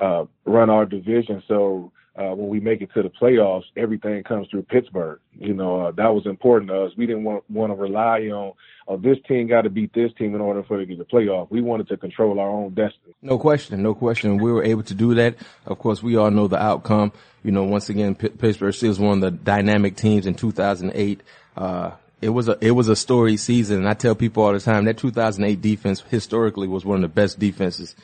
uh, 0.01 0.25
run 0.45 0.69
our 0.69 0.85
division, 0.85 1.43
so 1.47 1.91
uh, 2.15 2.35
when 2.35 2.47
we 2.47 2.59
make 2.59 2.81
it 2.81 2.89
to 2.93 3.01
the 3.01 3.09
playoffs, 3.09 3.63
everything 3.75 4.23
comes 4.23 4.47
through 4.49 4.61
Pittsburgh. 4.63 5.19
You 5.33 5.53
know, 5.53 5.87
uh, 5.87 5.91
that 5.91 6.13
was 6.13 6.25
important 6.25 6.69
to 6.69 6.83
us. 6.83 6.91
We 6.95 7.07
didn't 7.07 7.23
want, 7.23 7.43
want 7.49 7.71
to 7.71 7.75
rely 7.75 8.19
on, 8.29 8.53
oh, 8.87 8.97
this 8.97 9.17
team 9.27 9.47
got 9.47 9.61
to 9.61 9.71
beat 9.71 9.93
this 9.93 10.11
team 10.17 10.35
in 10.35 10.41
order 10.41 10.61
for 10.63 10.77
to 10.77 10.85
get 10.85 10.99
the 10.99 11.05
playoff. 11.05 11.49
We 11.49 11.61
wanted 11.61 11.87
to 11.87 11.97
control 11.97 12.39
our 12.39 12.49
own 12.49 12.69
destiny. 12.69 13.15
No 13.23 13.39
question, 13.39 13.81
no 13.81 13.95
question. 13.95 14.37
We 14.37 14.51
were 14.51 14.63
able 14.63 14.83
to 14.83 14.93
do 14.93 15.15
that. 15.15 15.37
Of 15.65 15.79
course, 15.79 16.03
we 16.03 16.15
all 16.15 16.29
know 16.29 16.47
the 16.47 16.61
outcome. 16.61 17.13
You 17.43 17.51
know, 17.51 17.63
once 17.63 17.89
again, 17.89 18.13
P- 18.13 18.29
Pittsburgh 18.29 18.75
is 18.83 18.99
one 18.99 19.13
of 19.13 19.21
the 19.21 19.31
dynamic 19.31 19.95
teams 19.95 20.27
in 20.27 20.35
2008. 20.35 21.21
Uh, 21.57 21.91
it 22.23 22.29
was 22.29 22.47
a 22.47 22.57
it 22.61 22.71
was 22.71 22.87
a 22.87 22.95
story 22.95 23.35
season, 23.35 23.79
and 23.79 23.89
I 23.89 23.93
tell 23.93 24.15
people 24.15 24.43
all 24.43 24.53
the 24.53 24.59
time 24.59 24.85
that 24.85 24.97
2008 24.97 25.61
defense 25.61 26.01
historically 26.09 26.67
was 26.67 26.85
one 26.85 26.95
of 26.95 27.01
the 27.01 27.07
best 27.09 27.37
defenses 27.37 27.95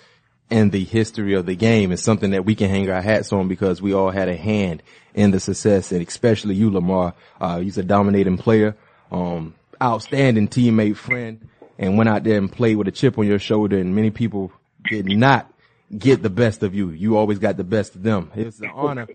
in 0.49 0.71
the 0.71 0.83
history 0.83 1.35
of 1.35 1.45
the 1.45 1.55
game. 1.55 1.91
It's 1.91 2.03
something 2.03 2.31
that 2.31 2.43
we 2.43 2.53
can 2.55 2.69
hang 2.69 2.89
our 2.89 3.01
hats 3.01 3.31
on 3.31 3.47
because 3.47 3.81
we 3.81 3.93
all 3.93 4.11
had 4.11 4.27
a 4.27 4.35
hand 4.35 4.83
in 5.13 5.31
the 5.31 5.39
success, 5.39 5.93
and 5.93 6.05
especially 6.05 6.55
you, 6.55 6.69
LaMarr. 6.69 7.13
Uh, 7.39 7.59
he's 7.59 7.77
a 7.77 7.83
dominating 7.83 8.37
player, 8.37 8.75
um, 9.11 9.55
outstanding 9.81 10.49
teammate, 10.49 10.97
friend, 10.97 11.47
and 11.77 11.97
went 11.97 12.09
out 12.09 12.25
there 12.25 12.37
and 12.37 12.51
played 12.51 12.75
with 12.75 12.89
a 12.89 12.91
chip 12.91 13.17
on 13.17 13.25
your 13.25 13.39
shoulder. 13.39 13.77
And 13.77 13.95
many 13.95 14.11
people 14.11 14.51
did 14.89 15.05
not 15.05 15.51
get 15.97 16.21
the 16.21 16.29
best 16.29 16.61
of 16.61 16.75
you. 16.75 16.89
You 16.89 17.15
always 17.15 17.39
got 17.39 17.55
the 17.55 17.63
best 17.63 17.95
of 17.95 18.03
them. 18.03 18.31
It's 18.35 18.59
an 18.59 18.71
honor 18.73 19.07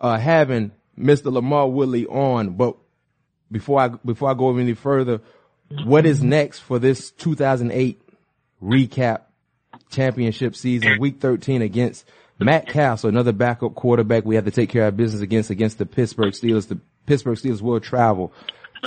uh, 0.00 0.18
having 0.18 0.72
Mr. 0.98 1.32
LaMarr 1.32 1.70
Woodley 1.70 2.06
on, 2.06 2.50
but 2.50 2.76
before 3.50 3.80
I 3.80 3.88
before 3.88 4.30
I 4.30 4.34
go 4.34 4.56
any 4.56 4.74
further, 4.74 5.20
what 5.84 6.06
is 6.06 6.22
next 6.22 6.60
for 6.60 6.78
this 6.78 7.10
2008 7.12 8.00
recap 8.62 9.22
championship 9.90 10.56
season, 10.56 10.98
week 11.00 11.20
13 11.20 11.62
against 11.62 12.04
Matt 12.38 12.68
Cassel, 12.68 13.08
another 13.08 13.32
backup 13.32 13.74
quarterback 13.74 14.24
we 14.24 14.36
have 14.36 14.44
to 14.44 14.50
take 14.50 14.70
care 14.70 14.86
of 14.86 14.96
business 14.96 15.22
against 15.22 15.50
against 15.50 15.78
the 15.78 15.86
Pittsburgh 15.86 16.32
Steelers. 16.32 16.68
The 16.68 16.78
Pittsburgh 17.06 17.36
Steelers 17.36 17.62
will 17.62 17.80
travel 17.80 18.32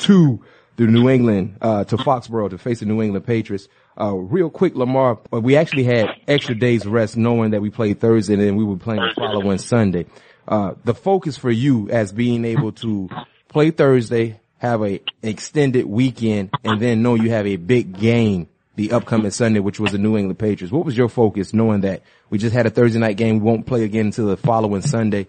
to 0.02 0.44
the 0.78 0.88
New 0.88 1.10
England, 1.10 1.58
uh, 1.62 1.84
to 1.84 1.98
Foxborough 1.98 2.50
to 2.50 2.58
face 2.58 2.80
the 2.80 2.86
New 2.86 3.02
England 3.02 3.26
Patriots. 3.26 3.68
Uh, 4.00 4.16
real 4.16 4.50
quick, 4.50 4.74
LaMarr, 4.74 5.20
we 5.42 5.58
actually 5.58 5.84
had 5.84 6.08
extra 6.28 6.56
days 6.56 6.86
rest 6.86 7.18
knowing 7.18 7.52
that 7.52 7.62
we 7.62 7.70
played 7.70 8.00
Thursday 8.00 8.34
and 8.34 8.42
then 8.42 8.56
we 8.56 8.64
were 8.64 8.78
playing 8.78 9.02
the 9.02 9.14
following 9.16 9.58
Sunday. 9.58 10.06
Uh, 10.48 10.74
the 10.86 10.94
focus 10.94 11.38
for 11.38 11.52
you 11.52 11.90
as 11.90 12.12
being 12.12 12.46
able 12.46 12.72
to 12.72 13.10
play 13.50 13.70
Thursday, 13.70 14.40
have 14.62 14.84
a 14.84 15.02
extended 15.24 15.88
weekend 15.88 16.52
and 16.64 16.80
then 16.80 17.02
know 17.02 17.16
you 17.16 17.32
have 17.32 17.48
a 17.48 17.56
big 17.56 17.98
game 17.98 18.48
the 18.76 18.92
upcoming 18.92 19.32
Sunday, 19.32 19.60
which 19.60 19.80
was 19.80 19.92
the 19.92 19.98
New 19.98 20.16
England 20.16 20.38
Patriots. 20.38 20.72
What 20.72 20.86
was 20.86 20.96
your 20.96 21.10
focus 21.10 21.52
knowing 21.52 21.82
that 21.82 22.04
we 22.30 22.38
just 22.38 22.54
had 22.54 22.68
a 22.68 22.70
Thursday 22.70 23.00
night 23.00 23.18
game? 23.18 23.40
We 23.40 23.42
won't 23.42 23.66
play 23.66 23.84
again 23.84 24.06
until 24.06 24.28
the 24.28 24.38
following 24.38 24.84
Sunday. 24.84 25.28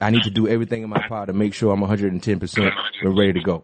I 0.00 0.10
need 0.10 0.24
to 0.24 0.30
do 0.30 0.48
everything 0.48 0.82
in 0.82 0.90
my 0.90 1.00
power 1.08 1.26
to 1.26 1.32
make 1.32 1.54
sure 1.54 1.72
I'm 1.72 1.80
110% 1.80 2.72
ready 3.04 3.32
to 3.34 3.40
go. 3.40 3.62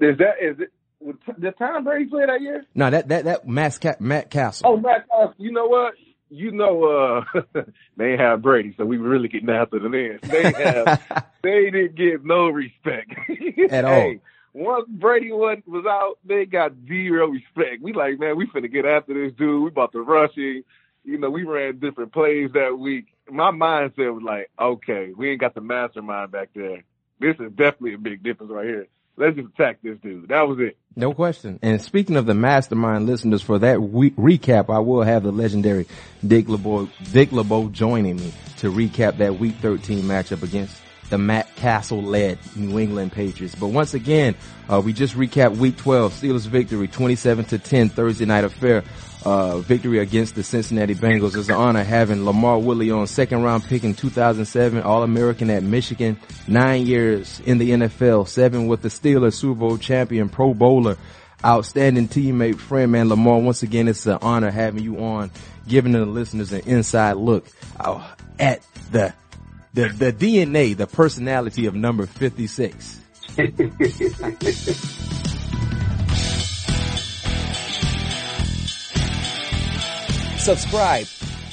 Is 0.00 0.18
that, 0.18 0.34
is 0.42 0.56
it, 0.58 1.40
did 1.40 1.56
Tom 1.58 1.84
Brady 1.84 2.06
play 2.06 2.26
that 2.26 2.40
year? 2.40 2.66
No, 2.74 2.90
that, 2.90 3.06
that, 3.08 3.24
that 3.24 3.48
Matt, 3.48 4.00
Matt 4.00 4.30
Cassel. 4.30 4.68
Oh, 4.68 4.76
Matt 4.78 5.06
Cassel. 5.08 5.34
You 5.38 5.52
know 5.52 5.66
what? 5.68 5.94
You 6.28 6.50
know, 6.50 7.24
uh, 7.24 7.62
they 7.96 8.16
have 8.16 8.42
Brady, 8.42 8.74
so 8.76 8.84
we 8.84 8.98
were 8.98 9.08
really 9.08 9.28
getting 9.28 9.48
after 9.48 9.78
the 9.78 9.86
end. 9.86 10.20
They 10.22 10.42
have, 10.42 11.26
they 11.42 11.70
didn't 11.70 11.94
give 11.94 12.24
no 12.24 12.48
respect. 12.48 13.12
At 13.70 13.84
all 13.84 14.16
once 14.56 14.86
Brady 14.88 15.32
was, 15.32 15.58
was 15.66 15.84
out, 15.86 16.18
they 16.24 16.46
got 16.46 16.72
zero 16.88 17.28
respect. 17.28 17.82
We 17.82 17.92
like, 17.92 18.18
man, 18.18 18.36
we 18.36 18.46
finna 18.46 18.72
get 18.72 18.86
after 18.86 19.12
this 19.12 19.36
dude. 19.36 19.62
We 19.62 19.68
about 19.68 19.92
to 19.92 20.00
rush 20.00 20.34
him. 20.34 20.64
You 21.04 21.18
know, 21.18 21.30
we 21.30 21.44
ran 21.44 21.78
different 21.78 22.12
plays 22.12 22.50
that 22.54 22.78
week. 22.78 23.06
My 23.30 23.50
mindset 23.50 24.14
was 24.14 24.22
like, 24.24 24.50
okay, 24.58 25.12
we 25.14 25.30
ain't 25.30 25.40
got 25.40 25.54
the 25.54 25.60
mastermind 25.60 26.32
back 26.32 26.48
there. 26.54 26.82
This 27.20 27.36
is 27.38 27.50
definitely 27.50 27.94
a 27.94 27.98
big 27.98 28.22
difference 28.22 28.50
right 28.50 28.66
here. 28.66 28.88
Let's 29.18 29.36
just 29.36 29.48
attack 29.48 29.78
this 29.82 29.98
dude. 30.02 30.28
That 30.28 30.48
was 30.48 30.58
it. 30.58 30.76
No 30.94 31.12
question. 31.12 31.58
And 31.62 31.80
speaking 31.80 32.16
of 32.16 32.26
the 32.26 32.34
mastermind 32.34 33.06
listeners, 33.06 33.42
for 33.42 33.58
that 33.58 33.80
week 33.80 34.16
recap, 34.16 34.74
I 34.74 34.78
will 34.78 35.02
have 35.02 35.22
the 35.22 35.32
legendary 35.32 35.86
Dick 36.26 36.48
LeBeau, 36.48 36.88
Dick 37.12 37.30
LeBeau 37.30 37.68
joining 37.68 38.16
me 38.16 38.32
to 38.58 38.72
recap 38.72 39.18
that 39.18 39.38
week 39.38 39.54
13 39.56 40.04
matchup 40.04 40.42
against 40.42 40.82
the 41.10 41.18
Matt 41.18 41.54
Cassel 41.56 42.02
led 42.02 42.38
New 42.56 42.78
England 42.78 43.12
Patriots. 43.12 43.54
But 43.54 43.68
once 43.68 43.94
again, 43.94 44.34
uh, 44.68 44.80
we 44.84 44.92
just 44.92 45.14
recap 45.14 45.56
week 45.56 45.76
12, 45.76 46.12
Steelers 46.12 46.46
victory 46.46 46.88
27 46.88 47.44
to 47.46 47.58
10 47.58 47.88
Thursday 47.90 48.24
night 48.24 48.44
affair. 48.44 48.82
uh, 49.24 49.58
victory 49.58 49.98
against 49.98 50.36
the 50.36 50.42
Cincinnati 50.44 50.94
Bengals. 50.94 51.36
It's 51.36 51.48
an 51.48 51.56
honor 51.56 51.82
having 51.82 52.18
LaMarr 52.18 52.62
Woodley 52.62 52.92
on 52.92 53.08
second 53.08 53.42
round 53.42 53.64
pick 53.64 53.82
in 53.82 53.94
2007, 53.94 54.82
All 54.82 55.02
American 55.02 55.50
at 55.50 55.64
Michigan, 55.64 56.16
nine 56.46 56.86
years 56.86 57.40
in 57.40 57.58
the 57.58 57.70
NFL, 57.70 58.28
seven 58.28 58.68
with 58.68 58.82
the 58.82 58.88
Steelers, 58.88 59.34
Super 59.34 59.58
Bowl 59.58 59.78
champion, 59.78 60.28
Pro 60.28 60.54
Bowler, 60.54 60.96
outstanding 61.44 62.06
teammate, 62.08 62.58
friend, 62.58 62.92
man. 62.92 63.08
LaMarr, 63.08 63.42
once 63.42 63.64
again, 63.64 63.88
it's 63.88 64.06
an 64.06 64.18
honor 64.22 64.50
having 64.50 64.84
you 64.84 64.98
on, 65.04 65.32
giving 65.66 65.92
the 65.92 66.06
listeners 66.06 66.52
an 66.52 66.60
inside 66.66 67.14
look 67.14 67.46
at 68.38 68.62
the, 68.92 69.12
the, 69.76 69.88
the 69.88 70.10
DNA, 70.10 70.74
the 70.74 70.86
personality 70.86 71.66
of 71.66 71.74
number 71.74 72.06
56. 72.06 72.98
Subscribe 80.38 81.06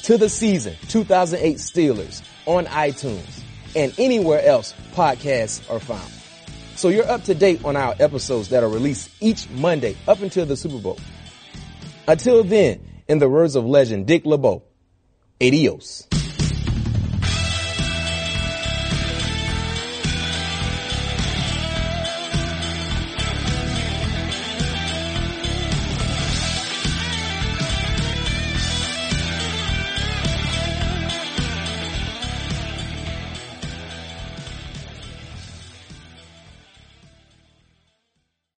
to 0.03 0.17
the 0.17 0.29
season 0.29 0.77
2008 0.87 1.57
Steelers 1.57 2.23
on 2.45 2.65
iTunes 2.67 3.41
and 3.75 3.93
anywhere 3.97 4.41
else 4.45 4.73
podcasts 4.93 5.69
are 5.69 5.81
found. 5.81 6.09
So 6.77 6.87
you're 6.87 7.09
up 7.09 7.25
to 7.25 7.35
date 7.35 7.65
on 7.65 7.75
our 7.75 7.93
episodes 7.99 8.47
that 8.49 8.63
are 8.63 8.69
released 8.69 9.09
each 9.19 9.49
Monday 9.49 9.97
up 10.07 10.21
until 10.21 10.45
the 10.45 10.55
Super 10.55 10.77
Bowl. 10.77 10.97
Until 12.07 12.45
then, 12.45 12.79
in 13.09 13.19
the 13.19 13.27
words 13.27 13.57
of 13.57 13.65
legend 13.65 14.07
Dick 14.07 14.25
LeBeau, 14.25 14.63
adios. 15.41 16.07